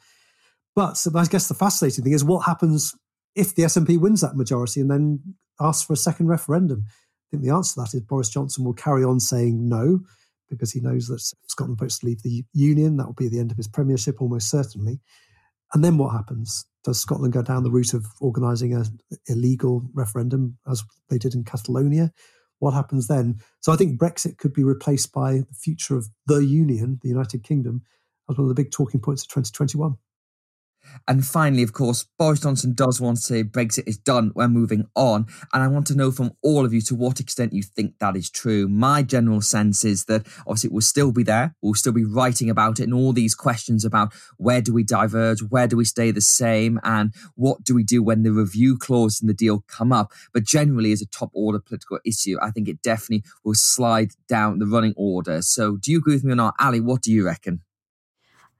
But 0.75 1.03
I 1.13 1.25
guess 1.25 1.47
the 1.47 1.53
fascinating 1.53 2.03
thing 2.03 2.13
is 2.13 2.23
what 2.23 2.45
happens 2.45 2.95
if 3.35 3.53
the 3.53 3.63
SNP 3.63 3.99
wins 3.99 4.21
that 4.21 4.35
majority 4.35 4.79
and 4.81 4.89
then 4.89 5.35
asks 5.59 5.85
for 5.85 5.93
a 5.93 5.97
second 5.97 6.27
referendum. 6.27 6.85
I 6.87 7.25
think 7.31 7.43
the 7.43 7.53
answer 7.53 7.73
to 7.73 7.81
that 7.81 7.93
is 7.93 8.01
Boris 8.01 8.29
Johnson 8.29 8.63
will 8.63 8.73
carry 8.73 9.03
on 9.03 9.19
saying 9.19 9.67
no 9.67 9.99
because 10.49 10.71
he 10.71 10.79
knows 10.79 11.07
that 11.07 11.19
Scotland 11.47 11.77
votes 11.77 11.99
to 11.99 12.05
leave 12.05 12.23
the 12.23 12.45
Union. 12.53 12.97
That 12.97 13.05
will 13.05 13.13
be 13.13 13.27
the 13.27 13.39
end 13.39 13.51
of 13.51 13.57
his 13.57 13.67
premiership, 13.67 14.21
almost 14.21 14.49
certainly. 14.49 15.01
And 15.73 15.83
then 15.83 15.97
what 15.97 16.13
happens? 16.13 16.65
Does 16.87 17.01
Scotland 17.01 17.33
go 17.33 17.41
down 17.41 17.63
the 17.63 17.69
route 17.69 17.93
of 17.93 18.05
organising 18.21 18.73
an 18.73 19.01
illegal 19.27 19.83
referendum 19.93 20.57
as 20.71 20.85
they 21.09 21.17
did 21.17 21.35
in 21.35 21.43
Catalonia? 21.43 22.13
What 22.59 22.73
happens 22.73 23.07
then? 23.07 23.41
So 23.59 23.73
I 23.73 23.75
think 23.75 23.99
Brexit 23.99 24.37
could 24.37 24.53
be 24.53 24.63
replaced 24.63 25.11
by 25.11 25.39
the 25.39 25.53
future 25.53 25.97
of 25.97 26.07
the 26.27 26.37
Union, 26.37 26.97
the 27.03 27.09
United 27.09 27.43
Kingdom, 27.43 27.81
as 28.29 28.37
one 28.37 28.45
of 28.45 28.47
the 28.47 28.63
big 28.63 28.71
talking 28.71 29.01
points 29.01 29.23
of 29.23 29.27
2021. 29.27 29.97
And 31.07 31.25
finally, 31.25 31.63
of 31.63 31.73
course, 31.73 32.05
Boris 32.17 32.41
Johnson 32.41 32.73
does 32.73 33.01
want 33.01 33.17
to 33.17 33.23
say 33.23 33.43
Brexit 33.43 33.87
is 33.87 33.97
done, 33.97 34.31
we're 34.35 34.47
moving 34.47 34.85
on. 34.95 35.27
And 35.53 35.63
I 35.63 35.67
want 35.67 35.87
to 35.87 35.95
know 35.95 36.11
from 36.11 36.31
all 36.41 36.65
of 36.65 36.73
you 36.73 36.81
to 36.81 36.95
what 36.95 37.19
extent 37.19 37.53
you 37.53 37.63
think 37.63 37.99
that 37.99 38.15
is 38.15 38.29
true. 38.29 38.67
My 38.67 39.03
general 39.03 39.41
sense 39.41 39.83
is 39.83 40.05
that 40.05 40.25
obviously 40.47 40.69
it 40.69 40.73
will 40.73 40.81
still 40.81 41.11
be 41.11 41.23
there, 41.23 41.55
we'll 41.61 41.73
still 41.73 41.93
be 41.93 42.05
writing 42.05 42.49
about 42.49 42.79
it, 42.79 42.83
and 42.83 42.93
all 42.93 43.13
these 43.13 43.35
questions 43.35 43.85
about 43.85 44.13
where 44.37 44.61
do 44.61 44.73
we 44.73 44.83
diverge, 44.83 45.41
where 45.41 45.67
do 45.67 45.77
we 45.77 45.85
stay 45.85 46.11
the 46.11 46.21
same, 46.21 46.79
and 46.83 47.13
what 47.35 47.63
do 47.63 47.73
we 47.75 47.83
do 47.83 48.01
when 48.03 48.23
the 48.23 48.31
review 48.31 48.77
clause 48.77 49.21
in 49.21 49.27
the 49.27 49.33
deal 49.33 49.63
come 49.67 49.91
up. 49.91 50.11
But 50.33 50.43
generally, 50.43 50.91
as 50.91 51.01
a 51.01 51.07
top 51.07 51.31
order 51.33 51.59
political 51.59 51.99
issue, 52.05 52.37
I 52.41 52.51
think 52.51 52.67
it 52.67 52.81
definitely 52.81 53.23
will 53.43 53.55
slide 53.55 54.11
down 54.27 54.59
the 54.59 54.65
running 54.65 54.93
order. 54.97 55.41
So 55.41 55.77
do 55.77 55.91
you 55.91 55.99
agree 55.99 56.15
with 56.15 56.23
me 56.23 56.33
or 56.33 56.35
not? 56.35 56.55
Ali, 56.59 56.79
what 56.79 57.01
do 57.01 57.11
you 57.11 57.25
reckon? 57.25 57.61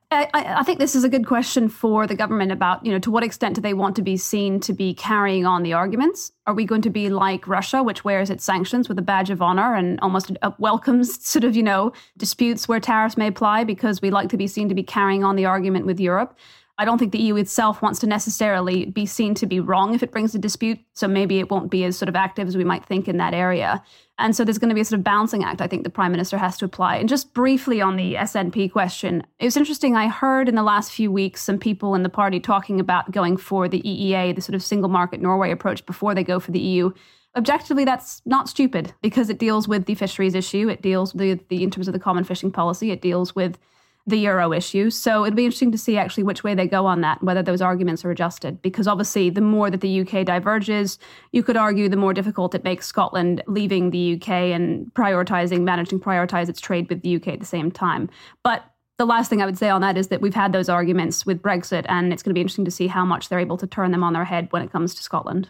I, 0.09 0.29
I, 0.33 0.63
think 0.63 0.79
this 0.79 0.95
is 0.95 1.03
a 1.03 1.09
good 1.09 1.25
question 1.25 1.67
for 1.67 2.07
the 2.07 2.15
government 2.15 2.53
about, 2.53 2.85
you 2.85 2.93
know, 2.93 2.99
to 2.99 3.11
what 3.11 3.25
extent 3.25 3.55
do 3.55 3.61
they 3.61 3.73
want 3.73 3.97
to 3.97 4.01
be 4.01 4.15
seen 4.15 4.61
to 4.61 4.71
be 4.71 4.93
carrying 4.93 5.45
on 5.45 5.63
the 5.63 5.73
arguments? 5.73 6.31
Are 6.45 6.53
we 6.53 6.63
going 6.63 6.81
to 6.83 6.89
be 6.89 7.09
like 7.09 7.45
Russia, 7.45 7.83
which 7.83 8.05
wears 8.05 8.29
its 8.29 8.45
sanctions 8.45 8.87
with 8.87 8.97
a 8.97 9.01
badge 9.01 9.29
of 9.29 9.41
honor 9.41 9.75
and 9.75 9.99
almost 9.99 10.31
uh, 10.41 10.51
welcomes 10.59 11.21
sort 11.27 11.43
of, 11.43 11.57
you 11.57 11.63
know, 11.63 11.91
disputes 12.15 12.69
where 12.69 12.79
tariffs 12.79 13.17
may 13.17 13.27
apply 13.27 13.65
because 13.65 14.01
we 14.01 14.09
like 14.09 14.29
to 14.29 14.37
be 14.37 14.47
seen 14.47 14.69
to 14.69 14.75
be 14.75 14.83
carrying 14.83 15.25
on 15.25 15.35
the 15.35 15.43
argument 15.43 15.85
with 15.85 15.99
Europe? 15.99 16.37
I 16.77 16.85
don't 16.85 16.99
think 16.99 17.11
the 17.11 17.19
EU 17.19 17.35
itself 17.35 17.81
wants 17.81 17.99
to 17.99 18.07
necessarily 18.07 18.85
be 18.85 19.05
seen 19.05 19.33
to 19.35 19.45
be 19.45 19.59
wrong 19.59 19.93
if 19.93 20.03
it 20.03 20.11
brings 20.11 20.33
a 20.35 20.39
dispute. 20.39 20.79
So 20.93 21.07
maybe 21.07 21.39
it 21.39 21.49
won't 21.49 21.71
be 21.71 21.83
as 21.83 21.97
sort 21.97 22.07
of 22.07 22.15
active 22.15 22.47
as 22.47 22.55
we 22.55 22.63
might 22.63 22.85
think 22.85 23.09
in 23.09 23.17
that 23.17 23.33
area. 23.33 23.83
And 24.19 24.35
so 24.35 24.43
there's 24.43 24.57
going 24.57 24.69
to 24.69 24.75
be 24.75 24.81
a 24.81 24.85
sort 24.85 24.99
of 24.99 25.03
balancing 25.03 25.43
act 25.43 25.61
I 25.61 25.67
think 25.67 25.83
the 25.83 25.89
prime 25.89 26.11
minister 26.11 26.37
has 26.37 26.57
to 26.57 26.65
apply. 26.65 26.97
And 26.97 27.07
just 27.07 27.33
briefly 27.33 27.81
on 27.81 27.97
the 27.97 28.15
SNP 28.15 28.71
question, 28.71 29.23
it 29.39 29.45
was 29.45 29.57
interesting. 29.57 29.95
I 29.95 30.07
heard 30.07 30.49
in 30.49 30.55
the 30.55 30.63
last 30.63 30.91
few 30.91 31.11
weeks 31.11 31.43
some 31.43 31.59
people 31.59 31.93
in 31.93 32.03
the 32.03 32.09
party 32.09 32.39
talking 32.39 32.79
about 32.79 33.11
going 33.11 33.37
for 33.37 33.67
the 33.67 33.81
EEA, 33.81 34.35
the 34.35 34.41
sort 34.41 34.55
of 34.55 34.63
single 34.63 34.89
market 34.89 35.21
Norway 35.21 35.51
approach 35.51 35.85
before 35.85 36.15
they 36.15 36.23
go 36.23 36.39
for 36.39 36.51
the 36.51 36.59
EU. 36.59 36.91
Objectively, 37.35 37.85
that's 37.85 38.23
not 38.25 38.49
stupid 38.49 38.93
because 39.03 39.29
it 39.29 39.37
deals 39.37 39.67
with 39.67 39.85
the 39.85 39.93
fisheries 39.93 40.33
issue. 40.33 40.67
It 40.69 40.81
deals 40.81 41.13
with 41.13 41.47
the 41.49 41.63
in 41.63 41.69
terms 41.69 41.87
of 41.87 41.93
the 41.93 41.99
common 41.99 42.23
fishing 42.23 42.51
policy. 42.51 42.89
It 42.89 43.01
deals 43.01 43.35
with 43.35 43.59
the 44.07 44.17
euro 44.17 44.53
issue. 44.53 44.89
So 44.89 45.25
it'll 45.25 45.35
be 45.35 45.45
interesting 45.45 45.71
to 45.73 45.77
see 45.77 45.97
actually 45.97 46.23
which 46.23 46.43
way 46.43 46.55
they 46.55 46.65
go 46.65 46.85
on 46.85 47.01
that, 47.01 47.21
whether 47.21 47.43
those 47.43 47.61
arguments 47.61 48.05
are 48.05 48.11
adjusted. 48.11 48.61
Because 48.61 48.87
obviously, 48.87 49.29
the 49.29 49.41
more 49.41 49.69
that 49.69 49.81
the 49.81 50.01
UK 50.01 50.25
diverges, 50.25 50.97
you 51.33 51.43
could 51.43 51.57
argue 51.57 51.89
the 51.89 51.97
more 51.97 52.13
difficult 52.13 52.55
it 52.55 52.63
makes 52.63 52.87
Scotland 52.87 53.43
leaving 53.47 53.91
the 53.91 54.13
UK 54.15 54.29
and 54.29 54.91
prioritizing, 54.93 55.61
managing 55.61 55.99
prioritize 55.99 56.47
its 56.47 56.61
trade 56.61 56.89
with 56.89 57.01
the 57.01 57.17
UK 57.17 57.27
at 57.27 57.39
the 57.41 57.45
same 57.45 57.69
time. 57.69 58.09
But 58.43 58.63
the 58.97 59.05
last 59.05 59.29
thing 59.29 59.41
I 59.41 59.45
would 59.45 59.57
say 59.57 59.69
on 59.69 59.81
that 59.81 59.97
is 59.97 60.07
that 60.07 60.21
we've 60.21 60.33
had 60.33 60.53
those 60.53 60.69
arguments 60.69 61.25
with 61.25 61.41
Brexit, 61.41 61.85
and 61.89 62.13
it's 62.13 62.23
going 62.23 62.31
to 62.31 62.33
be 62.33 62.41
interesting 62.41 62.65
to 62.65 62.71
see 62.71 62.87
how 62.87 63.05
much 63.05 63.27
they're 63.27 63.39
able 63.39 63.57
to 63.57 63.67
turn 63.67 63.91
them 63.91 64.03
on 64.03 64.13
their 64.13 64.25
head 64.25 64.47
when 64.51 64.63
it 64.63 64.71
comes 64.71 64.95
to 64.95 65.03
Scotland. 65.03 65.49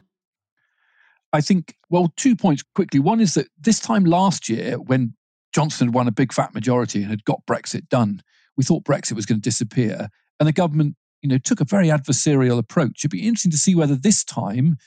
I 1.32 1.42
think, 1.42 1.76
well, 1.90 2.12
two 2.18 2.36
points 2.36 2.64
quickly. 2.74 3.00
One 3.00 3.20
is 3.20 3.36
that 3.36 3.48
this 3.60 3.80
time 3.80 4.06
last 4.06 4.50
year, 4.50 4.80
when 4.80 5.14
Johnson 5.54 5.88
had 5.88 5.94
won 5.94 6.08
a 6.08 6.12
big 6.12 6.34
fat 6.34 6.54
majority 6.54 7.02
and 7.02 7.10
had 7.10 7.24
got 7.26 7.46
Brexit 7.46 7.88
done, 7.90 8.22
we 8.58 8.64
thought 8.64 8.84
Brexit 8.84 9.14
was 9.14 9.26
going 9.26 9.40
to 9.40 9.50
disappear. 9.50 10.10
And 10.40 10.48
the 10.48 10.54
government, 10.54 10.96
you 11.22 11.30
know, 11.30 11.38
took 11.38 11.62
a 11.62 11.66
very 11.66 11.88
adversarial 11.88 12.58
approach. 12.58 13.00
It'd 13.00 13.12
be 13.12 13.28
interesting 13.28 13.52
to 13.52 13.58
see 13.58 13.76
whether 13.76 13.96
this 13.96 14.24
time, 14.24 14.78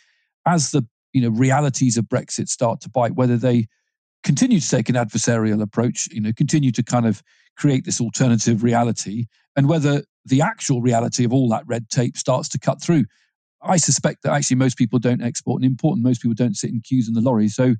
as 0.46 0.72
the 0.72 0.86
you 1.12 1.22
know 1.22 1.30
realities 1.30 1.96
of 1.96 2.04
Brexit 2.04 2.48
start 2.48 2.80
to 2.82 2.90
bite, 2.90 3.14
whether 3.14 3.36
they 3.36 3.66
continue 4.22 4.60
to 4.60 4.68
take 4.68 4.88
an 4.88 4.96
adversarial 4.96 5.62
approach, 5.62 6.08
you 6.12 6.20
know, 6.20 6.32
continue 6.36 6.70
to 6.72 6.82
kind 6.82 7.06
of 7.06 7.22
create 7.56 7.84
this 7.84 8.00
alternative 8.00 8.62
reality, 8.62 9.26
and 9.56 9.68
whether 9.68 10.02
the 10.24 10.42
actual 10.42 10.82
reality 10.82 11.24
of 11.24 11.32
all 11.32 11.48
that 11.48 11.64
red 11.66 11.88
tape 11.88 12.16
starts 12.16 12.48
to 12.50 12.58
cut 12.58 12.82
through. 12.82 13.04
I 13.62 13.76
suspect 13.76 14.22
that 14.22 14.32
actually 14.32 14.56
most 14.56 14.78
people 14.78 14.98
don't 14.98 15.22
export 15.22 15.62
and 15.62 15.70
import, 15.70 15.94
and 15.94 16.02
most 16.02 16.22
people 16.22 16.34
don't 16.34 16.56
sit 16.56 16.70
in 16.70 16.80
queues 16.80 17.08
in 17.08 17.14
the 17.14 17.20
lorry. 17.20 17.48
So 17.48 17.74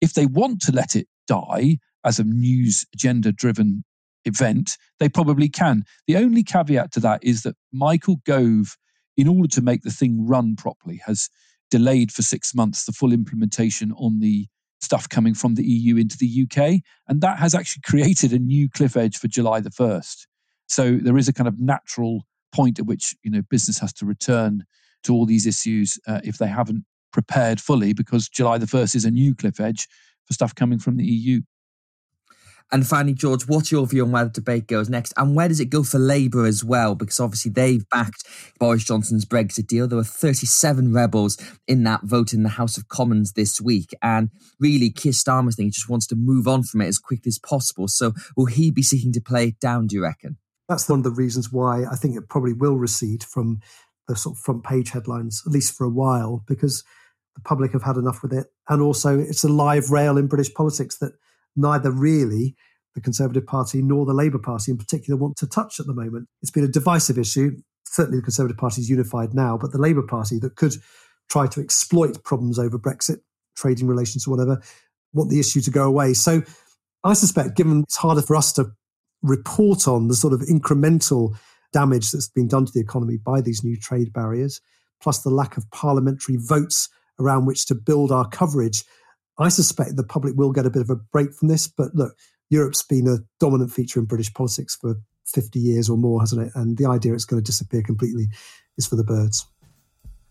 if 0.00 0.14
they 0.14 0.26
want 0.26 0.60
to 0.62 0.72
let 0.72 0.94
it 0.96 1.06
die 1.26 1.78
as 2.04 2.18
a 2.18 2.24
news 2.24 2.84
agenda 2.92 3.32
driven 3.32 3.84
event, 4.24 4.76
they 5.00 5.08
probably 5.08 5.48
can. 5.48 5.84
The 6.06 6.16
only 6.16 6.42
caveat 6.42 6.92
to 6.92 7.00
that 7.00 7.22
is 7.22 7.42
that 7.42 7.56
Michael 7.72 8.16
Gove, 8.24 8.76
in 9.16 9.28
order 9.28 9.48
to 9.48 9.60
make 9.60 9.82
the 9.82 9.90
thing 9.90 10.26
run 10.26 10.56
properly, 10.56 11.00
has 11.06 11.28
delayed 11.70 12.12
for 12.12 12.22
six 12.22 12.54
months 12.54 12.84
the 12.84 12.92
full 12.92 13.12
implementation 13.12 13.92
on 13.92 14.20
the 14.20 14.46
stuff 14.80 15.08
coming 15.08 15.32
from 15.32 15.54
the 15.54 15.64
EU 15.64 15.96
into 15.96 16.18
the 16.18 16.42
UK. 16.42 16.80
And 17.08 17.20
that 17.20 17.38
has 17.38 17.54
actually 17.54 17.82
created 17.84 18.32
a 18.32 18.38
new 18.38 18.68
cliff 18.68 18.96
edge 18.96 19.16
for 19.16 19.28
July 19.28 19.60
the 19.60 19.70
1st. 19.70 20.26
So 20.66 20.96
there 20.96 21.16
is 21.16 21.28
a 21.28 21.32
kind 21.32 21.48
of 21.48 21.58
natural 21.58 22.26
point 22.52 22.78
at 22.78 22.86
which 22.86 23.14
you 23.22 23.30
know 23.30 23.42
business 23.50 23.78
has 23.78 23.92
to 23.94 24.06
return 24.06 24.64
to 25.04 25.14
all 25.14 25.24
these 25.24 25.46
issues 25.46 25.98
uh, 26.06 26.20
if 26.22 26.38
they 26.38 26.46
haven't 26.46 26.84
prepared 27.12 27.60
fully 27.60 27.92
because 27.92 28.28
July 28.28 28.58
the 28.58 28.66
1st 28.66 28.94
is 28.94 29.04
a 29.04 29.10
new 29.10 29.34
cliff 29.34 29.60
edge 29.60 29.88
for 30.26 30.34
stuff 30.34 30.54
coming 30.54 30.78
from 30.78 30.96
the 30.96 31.04
EU. 31.04 31.40
And 32.72 32.86
finally, 32.86 33.12
George, 33.12 33.46
what's 33.46 33.70
your 33.70 33.86
view 33.86 34.02
on 34.02 34.12
where 34.12 34.24
the 34.24 34.30
debate 34.30 34.66
goes 34.66 34.88
next? 34.88 35.12
And 35.18 35.36
where 35.36 35.46
does 35.46 35.60
it 35.60 35.66
go 35.66 35.82
for 35.82 35.98
Labour 35.98 36.46
as 36.46 36.64
well? 36.64 36.94
Because 36.94 37.20
obviously 37.20 37.52
they've 37.52 37.86
backed 37.90 38.24
Boris 38.58 38.82
Johnson's 38.82 39.26
Brexit 39.26 39.66
deal. 39.66 39.86
There 39.86 39.98
were 39.98 40.04
37 40.04 40.90
rebels 40.90 41.36
in 41.68 41.84
that 41.84 42.00
vote 42.04 42.32
in 42.32 42.44
the 42.44 42.48
House 42.48 42.78
of 42.78 42.88
Commons 42.88 43.34
this 43.34 43.60
week. 43.60 43.94
And 44.00 44.30
really, 44.58 44.88
Keir 44.88 45.12
Starmer's 45.12 45.56
thing, 45.56 45.70
just 45.70 45.90
wants 45.90 46.06
to 46.06 46.16
move 46.16 46.48
on 46.48 46.62
from 46.62 46.80
it 46.80 46.86
as 46.86 46.98
quickly 46.98 47.28
as 47.28 47.38
possible. 47.38 47.88
So 47.88 48.14
will 48.36 48.46
he 48.46 48.70
be 48.70 48.82
seeking 48.82 49.12
to 49.12 49.20
play 49.20 49.48
it 49.48 49.60
down, 49.60 49.86
do 49.86 49.96
you 49.96 50.02
reckon? 50.02 50.38
That's 50.66 50.88
one 50.88 51.00
of 51.00 51.04
the 51.04 51.10
reasons 51.10 51.52
why 51.52 51.84
I 51.84 51.96
think 51.96 52.16
it 52.16 52.30
probably 52.30 52.54
will 52.54 52.76
recede 52.76 53.22
from 53.22 53.60
the 54.08 54.16
sort 54.16 54.36
of 54.36 54.42
front 54.42 54.64
page 54.64 54.90
headlines, 54.90 55.42
at 55.46 55.52
least 55.52 55.76
for 55.76 55.84
a 55.84 55.90
while, 55.90 56.42
because 56.48 56.84
the 57.34 57.42
public 57.42 57.72
have 57.72 57.82
had 57.82 57.96
enough 57.96 58.22
with 58.22 58.32
it. 58.32 58.46
And 58.68 58.80
also, 58.80 59.18
it's 59.18 59.44
a 59.44 59.48
live 59.48 59.90
rail 59.90 60.16
in 60.16 60.26
British 60.26 60.54
politics 60.54 60.96
that 60.98 61.12
neither 61.56 61.90
really 61.90 62.54
the 62.94 63.00
Conservative 63.00 63.46
Party 63.46 63.82
nor 63.82 64.04
the 64.04 64.12
Labour 64.12 64.38
Party 64.38 64.70
in 64.70 64.78
particular 64.78 65.18
want 65.18 65.36
to 65.38 65.46
touch 65.46 65.80
at 65.80 65.86
the 65.86 65.94
moment. 65.94 66.28
It's 66.42 66.50
been 66.50 66.64
a 66.64 66.68
divisive 66.68 67.18
issue. 67.18 67.56
Certainly, 67.86 68.18
the 68.18 68.24
Conservative 68.24 68.56
Party 68.56 68.80
is 68.80 68.90
unified 68.90 69.34
now, 69.34 69.58
but 69.58 69.72
the 69.72 69.78
Labour 69.78 70.02
Party 70.02 70.38
that 70.40 70.56
could 70.56 70.74
try 71.30 71.46
to 71.46 71.60
exploit 71.60 72.22
problems 72.24 72.58
over 72.58 72.78
Brexit, 72.78 73.20
trading 73.56 73.86
relations, 73.86 74.26
or 74.26 74.32
whatever, 74.32 74.60
want 75.12 75.30
the 75.30 75.40
issue 75.40 75.60
to 75.60 75.70
go 75.70 75.84
away. 75.84 76.14
So 76.14 76.42
I 77.04 77.14
suspect, 77.14 77.56
given 77.56 77.82
it's 77.82 77.96
harder 77.96 78.22
for 78.22 78.36
us 78.36 78.52
to 78.54 78.72
report 79.22 79.88
on 79.88 80.08
the 80.08 80.14
sort 80.14 80.32
of 80.32 80.40
incremental 80.40 81.36
damage 81.72 82.10
that's 82.10 82.28
been 82.28 82.48
done 82.48 82.66
to 82.66 82.72
the 82.72 82.80
economy 82.80 83.16
by 83.16 83.40
these 83.40 83.64
new 83.64 83.76
trade 83.76 84.12
barriers, 84.12 84.60
plus 85.00 85.22
the 85.22 85.30
lack 85.30 85.56
of 85.56 85.70
parliamentary 85.70 86.36
votes 86.36 86.88
around 87.18 87.46
which 87.46 87.66
to 87.66 87.74
build 87.74 88.12
our 88.12 88.28
coverage, 88.28 88.84
I 89.38 89.48
suspect 89.48 89.96
the 89.96 90.04
public 90.04 90.34
will 90.36 90.52
get 90.52 90.66
a 90.66 90.70
bit 90.70 90.82
of 90.82 90.90
a 90.90 90.96
break 90.96 91.32
from 91.32 91.48
this. 91.48 91.66
But 91.66 91.94
look, 91.94 92.16
Europe's 92.50 92.82
been 92.82 93.08
a 93.08 93.18
dominant 93.40 93.72
feature 93.72 94.00
in 94.00 94.06
British 94.06 94.32
politics 94.32 94.76
for 94.76 94.96
50 95.26 95.58
years 95.58 95.88
or 95.88 95.96
more, 95.96 96.20
hasn't 96.20 96.46
it? 96.46 96.52
And 96.54 96.76
the 96.76 96.86
idea 96.86 97.14
it's 97.14 97.24
going 97.24 97.42
to 97.42 97.46
disappear 97.46 97.82
completely 97.82 98.26
is 98.76 98.86
for 98.86 98.96
the 98.96 99.04
birds. 99.04 99.46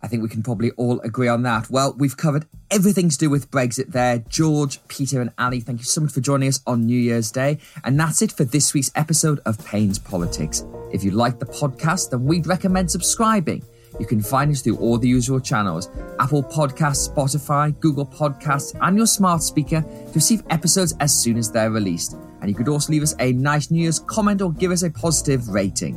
I 0.03 0.07
think 0.07 0.23
we 0.23 0.29
can 0.29 0.41
probably 0.41 0.71
all 0.71 0.99
agree 1.01 1.27
on 1.27 1.43
that. 1.43 1.69
Well, 1.69 1.95
we've 1.97 2.17
covered 2.17 2.47
everything 2.71 3.09
to 3.09 3.17
do 3.17 3.29
with 3.29 3.51
Brexit 3.51 3.91
there. 3.91 4.17
George, 4.17 4.79
Peter, 4.87 5.21
and 5.21 5.31
Ali, 5.37 5.59
thank 5.59 5.79
you 5.79 5.85
so 5.85 6.01
much 6.01 6.11
for 6.11 6.21
joining 6.21 6.49
us 6.49 6.59
on 6.65 6.85
New 6.85 6.99
Year's 6.99 7.31
Day. 7.31 7.59
And 7.83 7.99
that's 7.99 8.21
it 8.23 8.31
for 8.31 8.43
this 8.43 8.73
week's 8.73 8.91
episode 8.95 9.39
of 9.45 9.63
Payne's 9.63 9.99
Politics. 9.99 10.65
If 10.91 11.03
you 11.03 11.11
like 11.11 11.39
the 11.39 11.45
podcast, 11.45 12.09
then 12.09 12.25
we'd 12.25 12.47
recommend 12.47 12.89
subscribing. 12.89 13.63
You 13.99 14.06
can 14.06 14.21
find 14.21 14.51
us 14.51 14.62
through 14.62 14.77
all 14.77 14.97
the 14.97 15.08
usual 15.08 15.39
channels 15.39 15.89
Apple 16.19 16.43
Podcasts, 16.43 17.10
Spotify, 17.10 17.77
Google 17.80 18.06
Podcasts, 18.06 18.77
and 18.82 18.97
your 18.97 19.06
smart 19.06 19.43
speaker 19.43 19.82
to 19.82 20.12
receive 20.13 20.43
episodes 20.49 20.95
as 20.99 21.13
soon 21.13 21.38
as 21.38 21.51
they're 21.51 21.71
released. 21.71 22.15
And 22.41 22.49
you 22.49 22.56
could 22.56 22.67
also 22.67 22.91
leave 22.91 23.04
us 23.04 23.15
a 23.19 23.34
nice 23.34 23.69
New 23.71 23.82
Year's 23.82 23.99
comment 23.99 24.41
or 24.41 24.51
give 24.51 24.71
us 24.71 24.84
a 24.84 24.89
positive 24.89 25.49
rating. 25.49 25.95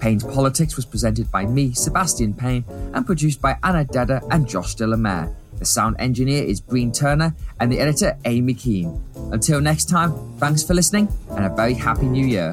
Payne's 0.00 0.24
Politics 0.24 0.74
was 0.74 0.84
presented 0.84 1.30
by 1.30 1.46
me, 1.46 1.72
Sebastian 1.74 2.34
Payne, 2.34 2.64
and 2.92 3.06
produced 3.06 3.40
by 3.40 3.56
Anna 3.62 3.84
Dedder 3.84 4.20
and 4.30 4.48
Josh 4.48 4.74
de 4.74 4.86
la 4.86 4.96
Mare. 4.96 5.32
The 5.60 5.64
sound 5.64 5.94
engineer 6.00 6.42
is 6.42 6.60
Breen 6.60 6.90
Turner 6.90 7.36
and 7.60 7.70
the 7.70 7.78
editor 7.78 8.18
Amy 8.24 8.54
Keane. 8.54 9.00
Until 9.30 9.60
next 9.60 9.88
time, 9.88 10.12
thanks 10.38 10.64
for 10.64 10.74
listening 10.74 11.06
and 11.30 11.44
a 11.44 11.54
very 11.54 11.74
happy 11.74 12.06
new 12.06 12.26
year. 12.26 12.52